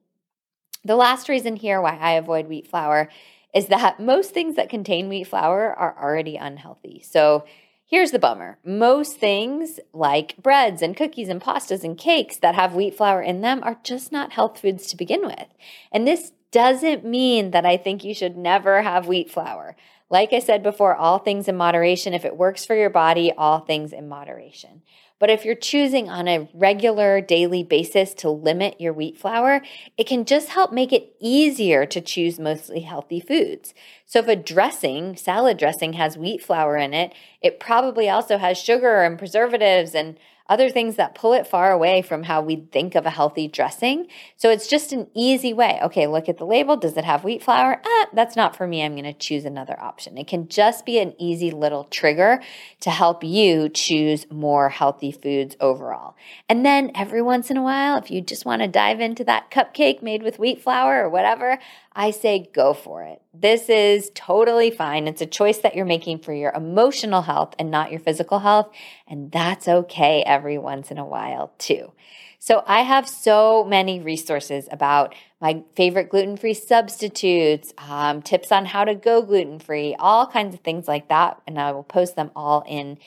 The 0.85 0.97
last 0.97 1.29
reason 1.29 1.57
here 1.57 1.81
why 1.81 1.99
I 1.99 2.13
avoid 2.13 2.47
wheat 2.47 2.69
flour 2.69 3.11
is 3.55 3.67
that 3.69 4.01
most 4.01 4.33
things 4.33 4.57
that 4.57 4.69
contain 4.69 5.09
wheat 5.09 5.29
flour 5.29 5.73
are 5.73 5.97
already 6.03 6.37
unhealthy. 6.37 7.03
So 7.05 7.45
Here's 7.87 8.13
the 8.13 8.19
bummer 8.19 8.59
most 8.65 9.19
things 9.19 9.79
like 9.93 10.37
breads 10.39 10.81
and 10.81 10.97
cookies 10.97 11.29
and 11.29 11.41
pastas 11.41 11.85
and 11.85 11.99
cakes 11.99 12.39
that 12.39 12.55
have 12.55 12.75
wheat 12.75 12.97
flour 12.97 13.21
in 13.21 13.43
them 13.43 13.61
are 13.63 13.79
just 13.85 14.11
not 14.11 14.33
health 14.33 14.59
foods 14.59 14.87
to 14.87 14.97
begin 14.97 15.25
with. 15.25 15.47
And 15.93 16.07
this 16.07 16.33
doesn't 16.51 17.05
mean 17.05 17.51
that 17.51 17.67
I 17.67 17.77
think 17.77 18.03
you 18.03 18.15
should 18.15 18.37
never 18.37 18.83
have 18.83 19.07
wheat 19.07 19.31
flour. 19.31 19.77
Like 20.09 20.33
I 20.33 20.39
said 20.39 20.63
before, 20.63 20.97
all 20.97 21.19
things 21.19 21.47
in 21.47 21.57
moderation. 21.57 22.15
If 22.15 22.25
it 22.25 22.37
works 22.37 22.65
for 22.65 22.75
your 22.75 22.91
body, 22.91 23.33
all 23.37 23.61
things 23.61 23.93
in 23.93 24.09
moderation. 24.09 24.83
But 25.21 25.31
if 25.31 25.45
you're 25.45 25.55
choosing 25.55 26.09
on 26.09 26.27
a 26.27 26.49
regular 26.53 27.21
daily 27.21 27.63
basis 27.63 28.15
to 28.15 28.31
limit 28.31 28.81
your 28.81 28.93
wheat 28.93 29.17
flour, 29.17 29.63
it 29.97 30.07
can 30.07 30.25
just 30.25 30.51
help 30.51 30.73
make 30.73 30.93
it 30.93 31.15
easier 31.21 31.87
to 31.87 32.01
choose 32.01 32.39
mostly 32.39 32.81
healthy 32.81 33.21
foods. 33.21 33.75
So 34.07 34.19
if 34.19 34.29
a 34.29 34.37
dressing, 34.37 35.17
salad 35.17 35.57
dressing, 35.57 35.95
has 35.95 36.19
wheat 36.19 36.43
flour 36.43 36.77
in 36.77 36.93
it, 36.93 37.15
it 37.41 37.61
probably 37.61 38.09
also 38.09 38.39
has 38.39 38.59
sugar 38.59 39.03
and 39.03 39.19
preservatives 39.19 39.95
and 39.95 40.19
other 40.49 40.69
things 40.69 40.97
that 40.97 41.15
pull 41.15 41.33
it 41.33 41.47
far 41.47 41.73
away 41.73 42.03
from 42.03 42.25
how 42.25 42.43
we 42.43 42.57
think 42.57 42.95
of 42.95 43.07
a 43.07 43.11
healthy 43.11 43.49
dressing. 43.49 44.07
So 44.37 44.51
it's 44.51 44.67
just 44.67 44.93
an 44.93 45.07
easy 45.15 45.55
way. 45.55 45.79
Okay, 45.83 46.07
look 46.07 46.29
at 46.29 46.37
the 46.37 46.45
label. 46.45 46.77
Does 46.77 46.97
it 46.97 47.05
have 47.05 47.25
wheat 47.25 47.43
flour? 47.43 47.81
Ah, 47.85 48.07
that's 48.13 48.37
not 48.37 48.55
for 48.55 48.67
me. 48.67 48.83
I'm 48.83 48.93
going 48.93 49.05
to 49.05 49.15
choose 49.15 49.45
another 49.45 49.81
option. 49.81 50.19
It 50.19 50.27
can 50.27 50.49
just 50.49 50.85
be 50.85 50.99
an 50.99 51.15
easy 51.19 51.51
little 51.51 51.85
trigger 51.85 52.41
to 52.81 52.91
help 52.91 53.25
you 53.25 53.71
choose 53.71 54.31
more 54.31 54.69
healthy 54.69 55.13
foods 55.13 55.57
overall. 55.61 56.15
And 56.49 56.65
then 56.65 56.91
every 56.95 57.23
once 57.23 57.51
in 57.51 57.57
a 57.57 57.63
while, 57.63 57.97
if 57.97 58.11
you 58.11 58.21
just 58.21 58.45
want 58.45 58.61
to 58.61 58.69
dive 58.69 59.01
into 59.01 59.25
that 59.25 59.51
cupcake 59.51 60.03
made 60.03 60.23
with 60.23 60.39
wheat 60.39 60.61
flour 60.61 61.03
or 61.03 61.09
whatever, 61.09 61.59
I 61.97 62.11
say 62.11 62.51
go 62.53 62.75
for 62.75 63.05
it. 63.05 63.23
This 63.33 63.69
is 63.69 64.11
totally 64.15 64.71
fine. 64.71 65.07
It's 65.07 65.23
a 65.23 65.27
choice 65.27 65.59
that 65.59 65.77
you're 65.77 65.85
making 65.85 66.19
for 66.21 66.33
your 66.33 66.53
emotional 66.53 67.23
health 67.23 67.55
and 67.59 67.71
not 67.71 67.91
your 67.91 68.01
physical 68.01 68.41
health. 68.41 68.71
And 69.07 69.31
that's 69.31 69.69
okay 69.69 70.23
every 70.27 70.59
once 70.59 70.91
in 70.91 70.99
a 70.99 71.05
while, 71.05 71.53
too. 71.59 71.93
So 72.41 72.63
I 72.67 72.83
have 72.83 73.09
so 73.09 73.65
many 73.65 74.01
resources 74.01 74.69
about 74.71 75.15
my 75.41 75.63
favorite 75.77 76.11
gluten 76.11 76.37
free 76.37 76.53
substitutes, 76.53 77.73
um, 77.79 78.23
tips 78.23 78.53
on 78.53 78.67
how 78.67 78.85
to 78.85 78.95
go 78.95 79.23
gluten 79.23 79.59
free, 79.59 79.95
all 79.99 80.27
kinds 80.27 80.55
of 80.55 80.61
things 80.61 80.89
like 80.89 81.09
that. 81.09 81.41
And 81.47 81.59
I 81.59 81.73
will 81.73 81.85
post 81.85 82.17
them 82.17 82.33
all 82.35 82.65
in 82.69 82.99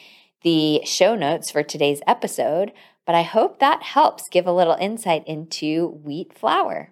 the 0.44 0.82
show 0.86 1.16
notes 1.16 1.52
for 1.52 1.62
today's 1.62 2.02
episode. 2.08 2.72
But 3.06 3.16
I 3.16 3.24
hope 3.24 3.60
that 3.60 3.84
helps 3.84 4.28
give 4.30 4.48
a 4.48 4.52
little 4.52 4.76
insight 4.80 5.28
into 5.28 5.88
wheat 6.04 6.34
flour. 6.34 6.92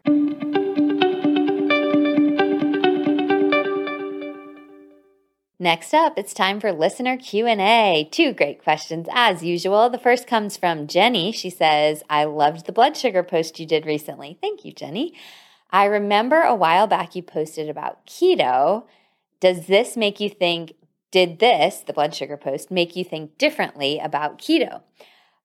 Next 5.57 5.93
up, 5.93 6.17
it's 6.17 6.33
time 6.33 6.59
for 6.59 6.73
listener 6.73 7.15
Q&A. 7.15 8.09
Two 8.11 8.33
great 8.33 8.61
questions 8.61 9.07
as 9.13 9.41
usual. 9.41 9.89
The 9.89 9.97
first 9.97 10.27
comes 10.27 10.57
from 10.57 10.85
Jenny. 10.85 11.31
She 11.31 11.49
says, 11.49 12.03
"I 12.09 12.25
loved 12.25 12.65
the 12.65 12.73
blood 12.73 12.97
sugar 12.97 13.23
post 13.23 13.57
you 13.57 13.65
did 13.65 13.85
recently." 13.85 14.37
Thank 14.41 14.65
you, 14.65 14.73
Jenny. 14.73 15.13
I 15.71 15.85
remember 15.85 16.41
a 16.41 16.53
while 16.53 16.87
back 16.87 17.15
you 17.15 17.21
posted 17.21 17.69
about 17.69 18.05
keto. 18.05 18.83
Does 19.39 19.67
this 19.67 19.95
make 19.95 20.19
you 20.19 20.29
think 20.29 20.73
did 21.11 21.39
this, 21.39 21.79
the 21.79 21.93
blood 21.93 22.13
sugar 22.13 22.35
post, 22.35 22.69
make 22.69 22.97
you 22.97 23.05
think 23.05 23.37
differently 23.37 23.97
about 23.99 24.37
keto? 24.37 24.81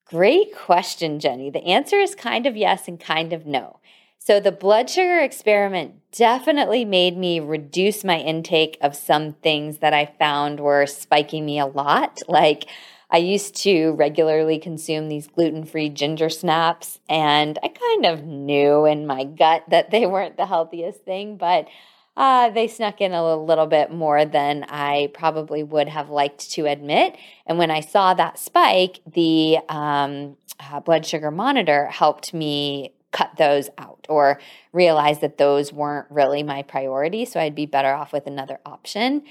Great 0.04 0.52
question, 0.52 1.20
Jenny. 1.20 1.50
The 1.50 1.64
answer 1.64 2.00
is 2.00 2.16
kind 2.16 2.46
of 2.46 2.56
yes 2.56 2.88
and 2.88 2.98
kind 2.98 3.32
of 3.32 3.46
no. 3.46 3.78
So 4.22 4.38
the 4.38 4.52
blood 4.52 4.90
sugar 4.90 5.18
experiment 5.18 5.94
definitely 6.12 6.84
made 6.84 7.16
me 7.16 7.40
reduce 7.40 8.04
my 8.04 8.18
intake 8.18 8.76
of 8.82 8.94
some 8.94 9.32
things 9.32 9.78
that 9.78 9.94
I 9.94 10.12
found 10.18 10.60
were 10.60 10.84
spiking 10.84 11.46
me 11.46 11.58
a 11.58 11.64
lot. 11.64 12.18
Like 12.28 12.66
I 13.10 13.16
used 13.16 13.56
to 13.62 13.92
regularly 13.92 14.58
consume 14.58 15.08
these 15.08 15.26
gluten 15.26 15.64
free 15.64 15.88
ginger 15.88 16.28
snaps, 16.28 17.00
and 17.08 17.58
I 17.62 17.68
kind 17.68 18.04
of 18.04 18.24
knew 18.24 18.84
in 18.84 19.06
my 19.06 19.24
gut 19.24 19.64
that 19.70 19.90
they 19.90 20.04
weren't 20.04 20.36
the 20.36 20.46
healthiest 20.46 21.00
thing, 21.00 21.38
but 21.38 21.66
uh, 22.14 22.50
they 22.50 22.68
snuck 22.68 23.00
in 23.00 23.12
a 23.12 23.36
little 23.36 23.66
bit 23.66 23.90
more 23.90 24.26
than 24.26 24.64
I 24.64 25.10
probably 25.14 25.62
would 25.62 25.88
have 25.88 26.10
liked 26.10 26.50
to 26.52 26.66
admit. 26.66 27.16
And 27.46 27.56
when 27.56 27.70
I 27.70 27.80
saw 27.80 28.12
that 28.12 28.38
spike, 28.38 29.00
the 29.10 29.60
um, 29.70 30.36
uh, 30.60 30.80
blood 30.80 31.06
sugar 31.06 31.30
monitor 31.30 31.86
helped 31.86 32.34
me 32.34 32.92
cut 33.12 33.36
those 33.36 33.68
out 33.78 34.06
or 34.08 34.40
realize 34.72 35.20
that 35.20 35.38
those 35.38 35.72
weren't 35.72 36.10
really 36.10 36.42
my 36.42 36.62
priority. 36.62 37.24
So 37.24 37.40
I'd 37.40 37.54
be 37.54 37.66
better 37.66 37.92
off 37.92 38.12
with 38.12 38.26
another 38.26 38.60
option. 38.64 39.22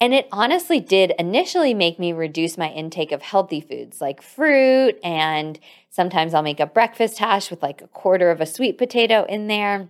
And 0.00 0.12
it 0.12 0.28
honestly 0.32 0.80
did 0.80 1.14
initially 1.18 1.72
make 1.72 1.98
me 1.98 2.12
reduce 2.12 2.58
my 2.58 2.68
intake 2.70 3.12
of 3.12 3.22
healthy 3.22 3.60
foods 3.60 4.00
like 4.00 4.20
fruit. 4.20 4.98
And 5.02 5.58
sometimes 5.88 6.34
I'll 6.34 6.42
make 6.42 6.60
a 6.60 6.66
breakfast 6.66 7.18
hash 7.18 7.50
with 7.50 7.62
like 7.62 7.80
a 7.80 7.88
quarter 7.88 8.30
of 8.30 8.40
a 8.40 8.46
sweet 8.46 8.76
potato 8.76 9.24
in 9.28 9.46
there. 9.46 9.88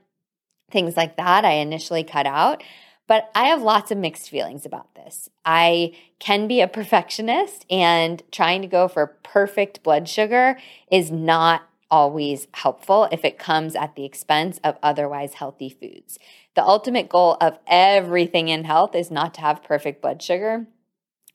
Things 0.71 0.97
like 0.97 1.17
that 1.17 1.45
I 1.45 1.53
initially 1.53 2.05
cut 2.05 2.27
out. 2.27 2.63
But 3.07 3.31
I 3.35 3.47
have 3.47 3.61
lots 3.61 3.91
of 3.91 3.99
mixed 3.99 4.31
feelings 4.31 4.65
about 4.65 4.95
this. 4.95 5.29
I 5.45 5.93
can 6.21 6.49
be 6.49 6.63
a 6.63 6.69
perfectionist, 6.69 7.67
and 7.71 8.23
trying 8.33 8.63
to 8.63 8.69
go 8.69 8.89
for 8.89 9.19
perfect 9.23 9.83
blood 9.83 10.09
sugar 10.09 10.59
is 10.91 11.11
not 11.11 11.69
always 11.91 12.47
helpful 12.53 13.09
if 13.13 13.25
it 13.25 13.39
comes 13.39 13.75
at 13.75 13.95
the 13.95 14.05
expense 14.05 14.61
of 14.65 14.79
otherwise 14.83 15.35
healthy 15.35 15.69
foods. 15.69 16.19
The 16.55 16.65
ultimate 16.65 17.09
goal 17.09 17.37
of 17.41 17.59
everything 17.67 18.49
in 18.49 18.65
health 18.65 18.95
is 18.95 19.11
not 19.11 19.35
to 19.35 19.41
have 19.41 19.63
perfect 19.63 20.03
blood 20.03 20.23
sugar. 20.23 20.67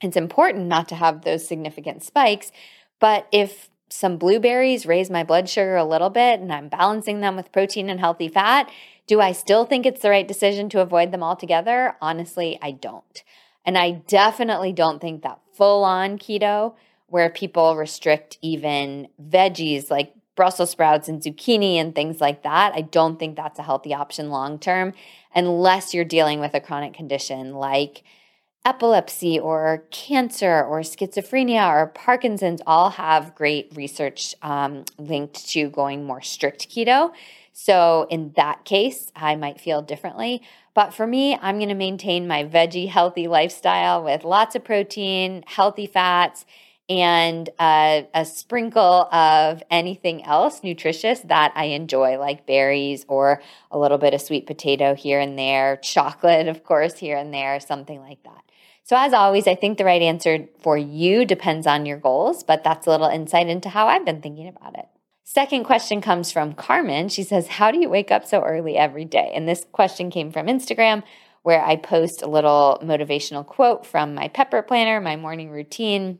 It's 0.01 0.17
important 0.17 0.67
not 0.67 0.87
to 0.89 0.95
have 0.95 1.23
those 1.23 1.47
significant 1.47 2.03
spikes, 2.03 2.51
but 2.99 3.27
if 3.31 3.69
some 3.89 4.17
blueberries 4.17 4.85
raise 4.85 5.09
my 5.09 5.23
blood 5.23 5.49
sugar 5.49 5.75
a 5.75 5.83
little 5.83 6.09
bit 6.09 6.39
and 6.39 6.51
I'm 6.51 6.69
balancing 6.69 7.21
them 7.21 7.35
with 7.35 7.51
protein 7.51 7.89
and 7.89 7.99
healthy 7.99 8.27
fat, 8.27 8.71
do 9.07 9.19
I 9.19 9.31
still 9.31 9.65
think 9.65 9.85
it's 9.85 10.01
the 10.01 10.11
right 10.11 10.27
decision 10.27 10.69
to 10.69 10.81
avoid 10.81 11.11
them 11.11 11.23
altogether? 11.23 11.95
Honestly, 12.01 12.59
I 12.61 12.71
don't. 12.71 13.23
And 13.65 13.77
I 13.77 13.91
definitely 13.91 14.71
don't 14.71 15.01
think 15.01 15.23
that 15.23 15.39
full 15.53 15.83
on 15.83 16.17
keto, 16.17 16.75
where 17.07 17.29
people 17.29 17.75
restrict 17.75 18.37
even 18.41 19.07
veggies 19.21 19.89
like 19.89 20.13
Brussels 20.39 20.69
sprouts 20.69 21.09
and 21.09 21.21
zucchini 21.21 21.73
and 21.73 21.93
things 21.93 22.21
like 22.21 22.43
that. 22.43 22.71
I 22.73 22.79
don't 22.79 23.19
think 23.19 23.35
that's 23.35 23.59
a 23.59 23.61
healthy 23.61 23.93
option 23.93 24.29
long 24.29 24.57
term 24.57 24.93
unless 25.35 25.93
you're 25.93 26.05
dealing 26.05 26.39
with 26.39 26.53
a 26.53 26.61
chronic 26.61 26.93
condition 26.93 27.55
like 27.55 28.03
epilepsy 28.63 29.37
or 29.37 29.83
cancer 29.91 30.63
or 30.63 30.79
schizophrenia 30.79 31.69
or 31.69 31.87
Parkinson's 31.87 32.61
all 32.65 32.91
have 32.91 33.35
great 33.35 33.69
research 33.75 34.33
um, 34.41 34.85
linked 34.97 35.45
to 35.49 35.69
going 35.71 36.05
more 36.05 36.21
strict 36.21 36.69
keto. 36.69 37.11
So, 37.51 38.07
in 38.09 38.31
that 38.37 38.63
case, 38.63 39.11
I 39.17 39.35
might 39.35 39.59
feel 39.59 39.81
differently. 39.81 40.41
But 40.73 40.93
for 40.93 41.05
me, 41.05 41.37
I'm 41.41 41.57
going 41.57 41.67
to 41.67 41.75
maintain 41.75 42.29
my 42.29 42.45
veggie 42.45 42.87
healthy 42.87 43.27
lifestyle 43.27 44.01
with 44.05 44.23
lots 44.23 44.55
of 44.55 44.63
protein, 44.63 45.43
healthy 45.47 45.85
fats, 45.85 46.45
and 46.89 47.49
a, 47.59 48.07
a, 48.15 48.25
sprinkle 48.25 49.07
of 49.13 49.61
anything 49.69 50.25
else 50.25 50.63
nutritious 50.63 51.19
that 51.21 51.53
I 51.55 51.65
enjoy, 51.65 52.17
like 52.17 52.47
berries 52.47 53.05
or 53.07 53.43
a 53.69 53.77
little 53.77 53.99
bit 53.99 54.15
of 54.15 54.21
sweet 54.21 54.47
potato 54.47 54.95
here 54.95 55.19
and 55.19 55.37
there, 55.37 55.77
chocolate, 55.77 56.47
of 56.47 56.63
course, 56.63 56.97
here 56.97 57.15
and 57.15 57.31
there, 57.31 57.59
something 57.59 57.99
like 57.99 58.23
that. 58.23 58.43
So, 58.83 58.97
as 58.97 59.13
always, 59.13 59.47
I 59.47 59.53
think 59.53 59.77
the 59.77 59.85
right 59.85 60.01
answer 60.01 60.47
for 60.61 60.75
you 60.75 61.25
depends 61.25 61.67
on 61.67 61.85
your 61.85 61.97
goals, 61.97 62.43
but 62.43 62.63
that's 62.63 62.87
a 62.87 62.89
little 62.89 63.07
insight 63.07 63.47
into 63.47 63.69
how 63.69 63.87
I've 63.87 64.05
been 64.05 64.21
thinking 64.21 64.47
about 64.47 64.75
it. 64.75 64.87
Second 65.23 65.65
question 65.65 66.01
comes 66.01 66.31
from 66.31 66.53
Carmen. 66.53 67.07
She 67.09 67.21
says, 67.21 67.47
How 67.47 67.69
do 67.69 67.79
you 67.79 67.87
wake 67.87 68.09
up 68.09 68.25
so 68.25 68.41
early 68.41 68.77
every 68.77 69.05
day? 69.05 69.31
And 69.35 69.47
this 69.47 69.63
question 69.71 70.09
came 70.09 70.31
from 70.31 70.47
Instagram, 70.47 71.03
where 71.43 71.63
I 71.63 71.75
post 71.75 72.23
a 72.23 72.27
little 72.27 72.79
motivational 72.81 73.45
quote 73.45 73.85
from 73.85 74.15
my 74.15 74.27
pepper 74.27 74.63
planner, 74.63 74.99
my 74.99 75.17
morning 75.17 75.51
routine 75.51 76.17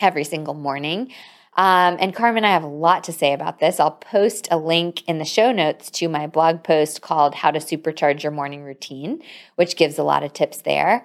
every 0.00 0.24
single 0.24 0.54
morning. 0.54 1.12
Um, 1.56 1.96
and 1.98 2.14
Carmen, 2.14 2.44
I 2.44 2.52
have 2.52 2.62
a 2.62 2.68
lot 2.68 3.04
to 3.04 3.12
say 3.12 3.32
about 3.32 3.58
this. 3.58 3.80
I'll 3.80 3.90
post 3.90 4.48
a 4.50 4.56
link 4.56 5.06
in 5.08 5.18
the 5.18 5.24
show 5.24 5.52
notes 5.52 5.90
to 5.92 6.08
my 6.08 6.26
blog 6.26 6.62
post 6.62 7.02
called 7.02 7.34
How 7.34 7.50
to 7.50 7.58
Supercharge 7.58 8.22
Your 8.22 8.32
Morning 8.32 8.62
Routine, 8.62 9.20
which 9.56 9.76
gives 9.76 9.98
a 9.98 10.04
lot 10.04 10.22
of 10.22 10.32
tips 10.32 10.62
there. 10.62 11.04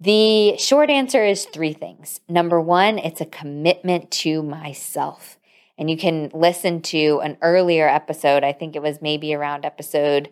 The 0.00 0.56
short 0.58 0.90
answer 0.90 1.24
is 1.24 1.44
three 1.46 1.72
things. 1.72 2.20
Number 2.28 2.60
one, 2.60 2.98
it's 2.98 3.20
a 3.20 3.26
commitment 3.26 4.10
to 4.12 4.42
myself. 4.42 5.38
And 5.76 5.90
you 5.90 5.96
can 5.96 6.30
listen 6.32 6.82
to 6.82 7.20
an 7.24 7.36
earlier 7.42 7.88
episode, 7.88 8.44
I 8.44 8.52
think 8.52 8.76
it 8.76 8.82
was 8.82 9.02
maybe 9.02 9.34
around 9.34 9.64
episode 9.64 10.30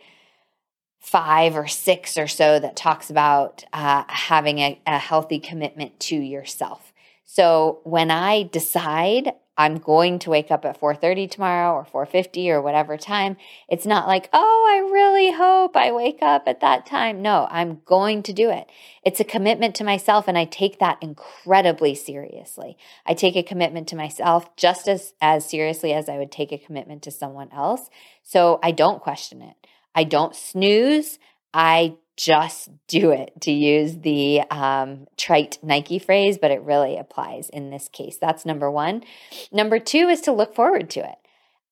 five 1.01 1.57
or 1.57 1.67
six 1.67 2.17
or 2.17 2.29
so, 2.29 2.61
that 2.61 2.77
talks 2.77 3.11
about 3.11 3.65
uh, 3.73 4.05
having 4.07 4.61
a, 4.61 4.81
a 4.87 4.99
healthy 4.99 5.41
commitment 5.41 5.99
to 5.99 6.17
yourself. 6.17 6.92
So 7.35 7.81
when 7.85 8.11
I 8.11 8.43
decide 8.43 9.33
I'm 9.57 9.79
going 9.79 10.19
to 10.19 10.29
wake 10.29 10.51
up 10.51 10.67
at 10.67 10.79
4:30 10.79 11.31
tomorrow 11.31 11.73
or 11.73 12.07
4:50 12.07 12.51
or 12.51 12.61
whatever 12.61 12.99
time, 12.99 13.39
it's 13.71 13.87
not 13.87 14.07
like, 14.07 14.29
"Oh, 14.35 14.69
I 14.71 14.93
really 14.93 15.33
hope 15.33 15.75
I 15.75 15.93
wake 15.93 16.19
up 16.21 16.43
at 16.47 16.61
that 16.61 16.85
time." 16.85 17.23
No, 17.23 17.49
I'm 17.51 17.81
going 17.87 18.23
to 18.25 18.35
do 18.35 18.51
it. 18.51 18.69
It's 19.03 19.19
a 19.19 19.25
commitment 19.25 19.75
to 19.77 19.85
myself 19.85 20.29
and 20.29 20.37
I 20.37 20.45
take 20.45 20.79
that 20.81 20.99
incredibly 21.01 21.95
seriously. 21.95 22.77
I 23.07 23.15
take 23.15 23.35
a 23.37 23.43
commitment 23.43 23.89
to 23.89 23.97
myself 23.97 24.55
just 24.57 24.87
as 24.87 25.15
as 25.23 25.49
seriously 25.49 25.95
as 25.95 26.11
I 26.11 26.19
would 26.19 26.33
take 26.33 26.53
a 26.53 26.59
commitment 26.59 27.03
to 27.05 27.11
someone 27.11 27.49
else. 27.51 27.89
So 28.23 28.59
I 28.63 28.73
don't 28.73 29.01
question 29.01 29.41
it. 29.41 29.57
I 29.95 30.05
don't 30.05 30.37
snooze. 30.37 31.19
I 31.55 31.97
just 32.17 32.69
do 32.89 33.11
it 33.11 33.33
to 33.41 33.51
use 33.51 33.99
the 33.99 34.43
um, 34.51 35.07
trite 35.17 35.59
Nike 35.63 35.99
phrase, 35.99 36.39
but 36.39 36.51
it 36.51 36.63
really 36.63 36.97
applies 36.97 37.49
in 37.49 37.71
this 37.71 37.89
case. 37.89 38.19
That's 38.21 38.45
number 38.45 38.71
one. 38.71 39.03
Number 39.51 39.79
two 39.79 40.09
is 40.09 40.21
to 40.23 40.33
look 40.33 40.55
forward 40.55 40.91
to 40.91 41.01
it. 41.01 41.17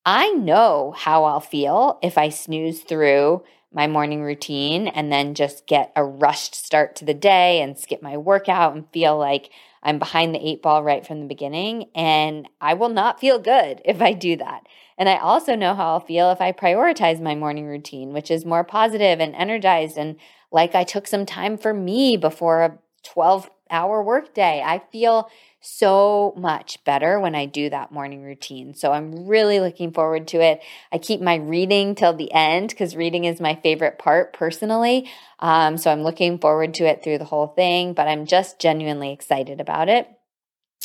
I 0.05 0.31
know 0.31 0.93
how 0.97 1.25
I'll 1.25 1.39
feel 1.39 1.99
if 2.01 2.17
I 2.17 2.29
snooze 2.29 2.81
through 2.81 3.43
my 3.73 3.87
morning 3.87 4.21
routine 4.21 4.87
and 4.87 5.11
then 5.11 5.33
just 5.33 5.65
get 5.65 5.91
a 5.95 6.03
rushed 6.03 6.55
start 6.55 6.95
to 6.97 7.05
the 7.05 7.13
day 7.13 7.61
and 7.61 7.77
skip 7.77 8.01
my 8.01 8.17
workout 8.17 8.75
and 8.75 8.89
feel 8.91 9.17
like 9.17 9.49
I'm 9.83 9.97
behind 9.97 10.35
the 10.35 10.47
eight 10.47 10.61
ball 10.61 10.83
right 10.83 11.05
from 11.05 11.21
the 11.21 11.25
beginning, 11.25 11.89
and 11.95 12.47
I 12.59 12.75
will 12.75 12.89
not 12.89 13.19
feel 13.19 13.39
good 13.39 13.81
if 13.85 14.01
I 14.01 14.13
do 14.13 14.35
that. 14.37 14.67
And 14.97 15.09
I 15.09 15.17
also 15.17 15.55
know 15.55 15.73
how 15.73 15.93
I'll 15.93 15.99
feel 15.99 16.31
if 16.31 16.41
I 16.41 16.51
prioritize 16.51 17.19
my 17.19 17.33
morning 17.33 17.65
routine, 17.65 18.13
which 18.13 18.29
is 18.29 18.45
more 18.45 18.63
positive 18.63 19.19
and 19.19 19.33
energized 19.33 19.97
and 19.97 20.17
like 20.51 20.75
I 20.75 20.83
took 20.83 21.07
some 21.07 21.25
time 21.25 21.57
for 21.57 21.73
me 21.73 22.17
before 22.17 22.61
a 22.61 22.77
12 23.03 23.49
hour 23.71 24.03
workday. 24.03 24.61
I 24.63 24.79
feel 24.91 25.29
so 25.61 26.33
much 26.35 26.83
better 26.83 27.19
when 27.19 27.35
I 27.35 27.45
do 27.45 27.69
that 27.69 27.91
morning 27.91 28.23
routine. 28.23 28.73
So 28.73 28.91
I'm 28.91 29.27
really 29.27 29.59
looking 29.59 29.91
forward 29.91 30.27
to 30.29 30.41
it. 30.41 30.61
I 30.91 30.97
keep 30.97 31.21
my 31.21 31.35
reading 31.35 31.93
till 31.93 32.13
the 32.13 32.33
end 32.33 32.69
because 32.69 32.95
reading 32.95 33.25
is 33.25 33.39
my 33.39 33.55
favorite 33.55 33.99
part 33.99 34.33
personally. 34.33 35.09
Um, 35.39 35.77
so 35.77 35.91
I'm 35.91 36.01
looking 36.01 36.39
forward 36.39 36.73
to 36.75 36.85
it 36.85 37.03
through 37.03 37.19
the 37.19 37.25
whole 37.25 37.47
thing, 37.47 37.93
but 37.93 38.07
I'm 38.07 38.25
just 38.25 38.59
genuinely 38.59 39.11
excited 39.11 39.61
about 39.61 39.87
it. 39.87 40.09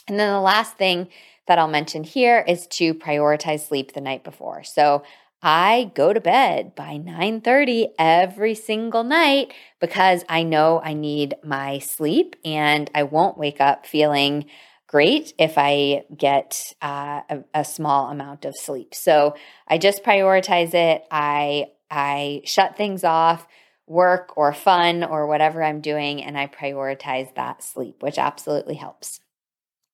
And 0.08 0.20
then 0.20 0.30
the 0.32 0.40
last 0.40 0.76
thing 0.76 1.08
that 1.46 1.58
I'll 1.58 1.68
mention 1.68 2.04
here 2.04 2.44
is 2.46 2.66
to 2.68 2.92
prioritize 2.94 3.66
sleep 3.66 3.92
the 3.92 4.00
night 4.00 4.24
before. 4.24 4.62
So 4.62 5.04
I 5.46 5.92
go 5.94 6.12
to 6.12 6.20
bed 6.20 6.74
by 6.74 6.96
9:30 6.98 7.90
every 8.00 8.56
single 8.56 9.04
night 9.04 9.54
because 9.80 10.24
I 10.28 10.42
know 10.42 10.80
I 10.82 10.92
need 10.92 11.36
my 11.44 11.78
sleep 11.78 12.34
and 12.44 12.90
I 12.96 13.04
won't 13.04 13.38
wake 13.38 13.60
up 13.60 13.86
feeling 13.86 14.46
great 14.88 15.34
if 15.38 15.54
I 15.56 16.02
get 16.16 16.60
uh, 16.82 17.20
a, 17.30 17.44
a 17.54 17.64
small 17.64 18.10
amount 18.10 18.44
of 18.44 18.56
sleep. 18.56 18.92
So 18.92 19.36
I 19.68 19.78
just 19.78 20.02
prioritize 20.02 20.74
it. 20.74 21.04
I 21.12 21.66
I 21.92 22.42
shut 22.44 22.76
things 22.76 23.04
off, 23.04 23.46
work 23.86 24.36
or 24.36 24.52
fun 24.52 25.04
or 25.04 25.28
whatever 25.28 25.62
I'm 25.62 25.80
doing, 25.80 26.24
and 26.24 26.36
I 26.36 26.48
prioritize 26.48 27.32
that 27.36 27.62
sleep, 27.62 28.02
which 28.02 28.18
absolutely 28.18 28.74
helps. 28.74 29.20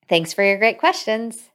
Thanks 0.08 0.32
for 0.32 0.42
your 0.42 0.56
great 0.56 0.78
questions. 0.78 1.50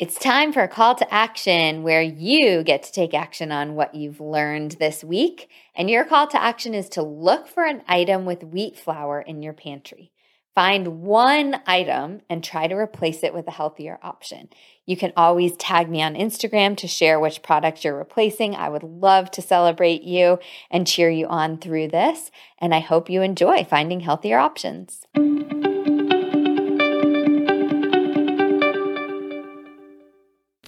It's 0.00 0.18
time 0.18 0.54
for 0.54 0.62
a 0.62 0.68
call 0.68 0.94
to 0.94 1.12
action 1.12 1.82
where 1.82 2.00
you 2.00 2.62
get 2.62 2.84
to 2.84 2.90
take 2.90 3.12
action 3.12 3.52
on 3.52 3.74
what 3.74 3.94
you've 3.94 4.18
learned 4.18 4.78
this 4.80 5.04
week. 5.04 5.50
And 5.74 5.90
your 5.90 6.06
call 6.06 6.26
to 6.28 6.42
action 6.42 6.72
is 6.72 6.88
to 6.90 7.02
look 7.02 7.46
for 7.46 7.66
an 7.66 7.82
item 7.86 8.24
with 8.24 8.42
wheat 8.42 8.78
flour 8.78 9.20
in 9.20 9.42
your 9.42 9.52
pantry. 9.52 10.10
Find 10.54 11.02
one 11.02 11.60
item 11.66 12.22
and 12.30 12.42
try 12.42 12.66
to 12.66 12.74
replace 12.74 13.22
it 13.22 13.34
with 13.34 13.46
a 13.46 13.50
healthier 13.50 13.98
option. 14.02 14.48
You 14.86 14.96
can 14.96 15.12
always 15.18 15.54
tag 15.58 15.90
me 15.90 16.00
on 16.00 16.14
Instagram 16.14 16.78
to 16.78 16.88
share 16.88 17.20
which 17.20 17.42
product 17.42 17.84
you're 17.84 17.98
replacing. 17.98 18.54
I 18.54 18.70
would 18.70 18.82
love 18.82 19.30
to 19.32 19.42
celebrate 19.42 20.02
you 20.02 20.38
and 20.70 20.86
cheer 20.86 21.10
you 21.10 21.26
on 21.26 21.58
through 21.58 21.88
this. 21.88 22.30
And 22.58 22.74
I 22.74 22.80
hope 22.80 23.10
you 23.10 23.20
enjoy 23.20 23.64
finding 23.64 24.00
healthier 24.00 24.38
options. 24.38 25.06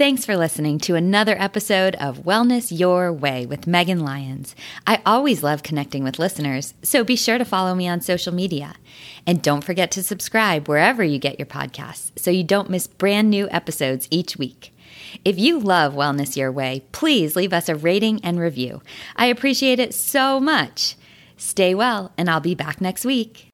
Thanks 0.03 0.25
for 0.25 0.37
listening 0.37 0.81
to 0.81 0.97
another 0.97 1.37
episode 1.39 1.95
of 1.95 2.25
Wellness 2.25 2.77
Your 2.77 3.13
Way 3.13 3.47
with 3.47 3.69
Megan 3.69 4.01
Lyons. 4.01 4.57
I 4.85 5.01
always 5.07 5.45
love 5.45 5.63
connecting 5.63 6.03
with 6.03 6.19
listeners, 6.19 6.75
so 6.83 7.05
be 7.05 7.15
sure 7.15 7.39
to 7.39 7.45
follow 7.45 7.73
me 7.77 7.87
on 7.87 8.01
social 8.01 8.35
media. 8.35 8.75
And 9.29 9.41
don't 9.41 9.63
forget 9.63 9.93
to 9.93 10.03
subscribe 10.03 10.67
wherever 10.67 11.05
you 11.05 11.21
get 11.21 11.39
your 11.39 11.47
podcasts 11.47 12.11
so 12.19 12.33
you 12.33 12.43
don't 12.43 12.69
miss 12.69 12.89
brand 12.89 13.31
new 13.31 13.49
episodes 13.51 14.09
each 14.11 14.37
week. 14.37 14.75
If 15.25 15.39
you 15.39 15.61
love 15.61 15.95
Wellness 15.95 16.37
Your 16.37 16.51
Way, 16.51 16.83
please 16.91 17.37
leave 17.37 17.53
us 17.53 17.69
a 17.69 17.77
rating 17.77 18.19
and 18.25 18.41
review. 18.41 18.83
I 19.15 19.27
appreciate 19.27 19.79
it 19.79 19.95
so 19.95 20.41
much. 20.41 20.97
Stay 21.37 21.77
well, 21.77 22.11
and 22.19 22.29
I'll 22.29 22.41
be 22.41 22.57
back 22.57 22.81
next 22.81 23.05
week. 23.05 23.52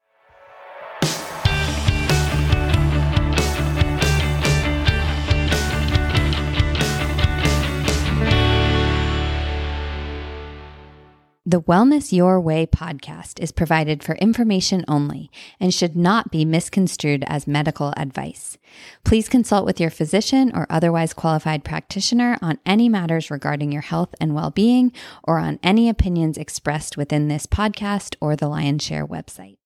The 11.48 11.62
Wellness 11.62 12.12
Your 12.12 12.38
Way 12.38 12.66
podcast 12.66 13.40
is 13.40 13.52
provided 13.52 14.02
for 14.02 14.16
information 14.16 14.84
only 14.86 15.30
and 15.58 15.72
should 15.72 15.96
not 15.96 16.30
be 16.30 16.44
misconstrued 16.44 17.24
as 17.26 17.46
medical 17.46 17.94
advice. 17.96 18.58
Please 19.02 19.30
consult 19.30 19.64
with 19.64 19.80
your 19.80 19.88
physician 19.88 20.52
or 20.54 20.66
otherwise 20.68 21.14
qualified 21.14 21.64
practitioner 21.64 22.36
on 22.42 22.58
any 22.66 22.90
matters 22.90 23.30
regarding 23.30 23.72
your 23.72 23.80
health 23.80 24.14
and 24.20 24.34
well 24.34 24.50
being 24.50 24.92
or 25.24 25.38
on 25.38 25.58
any 25.62 25.88
opinions 25.88 26.36
expressed 26.36 26.98
within 26.98 27.28
this 27.28 27.46
podcast 27.46 28.14
or 28.20 28.36
the 28.36 28.46
Lyons' 28.46 28.82
Share 28.82 29.06
website. 29.06 29.57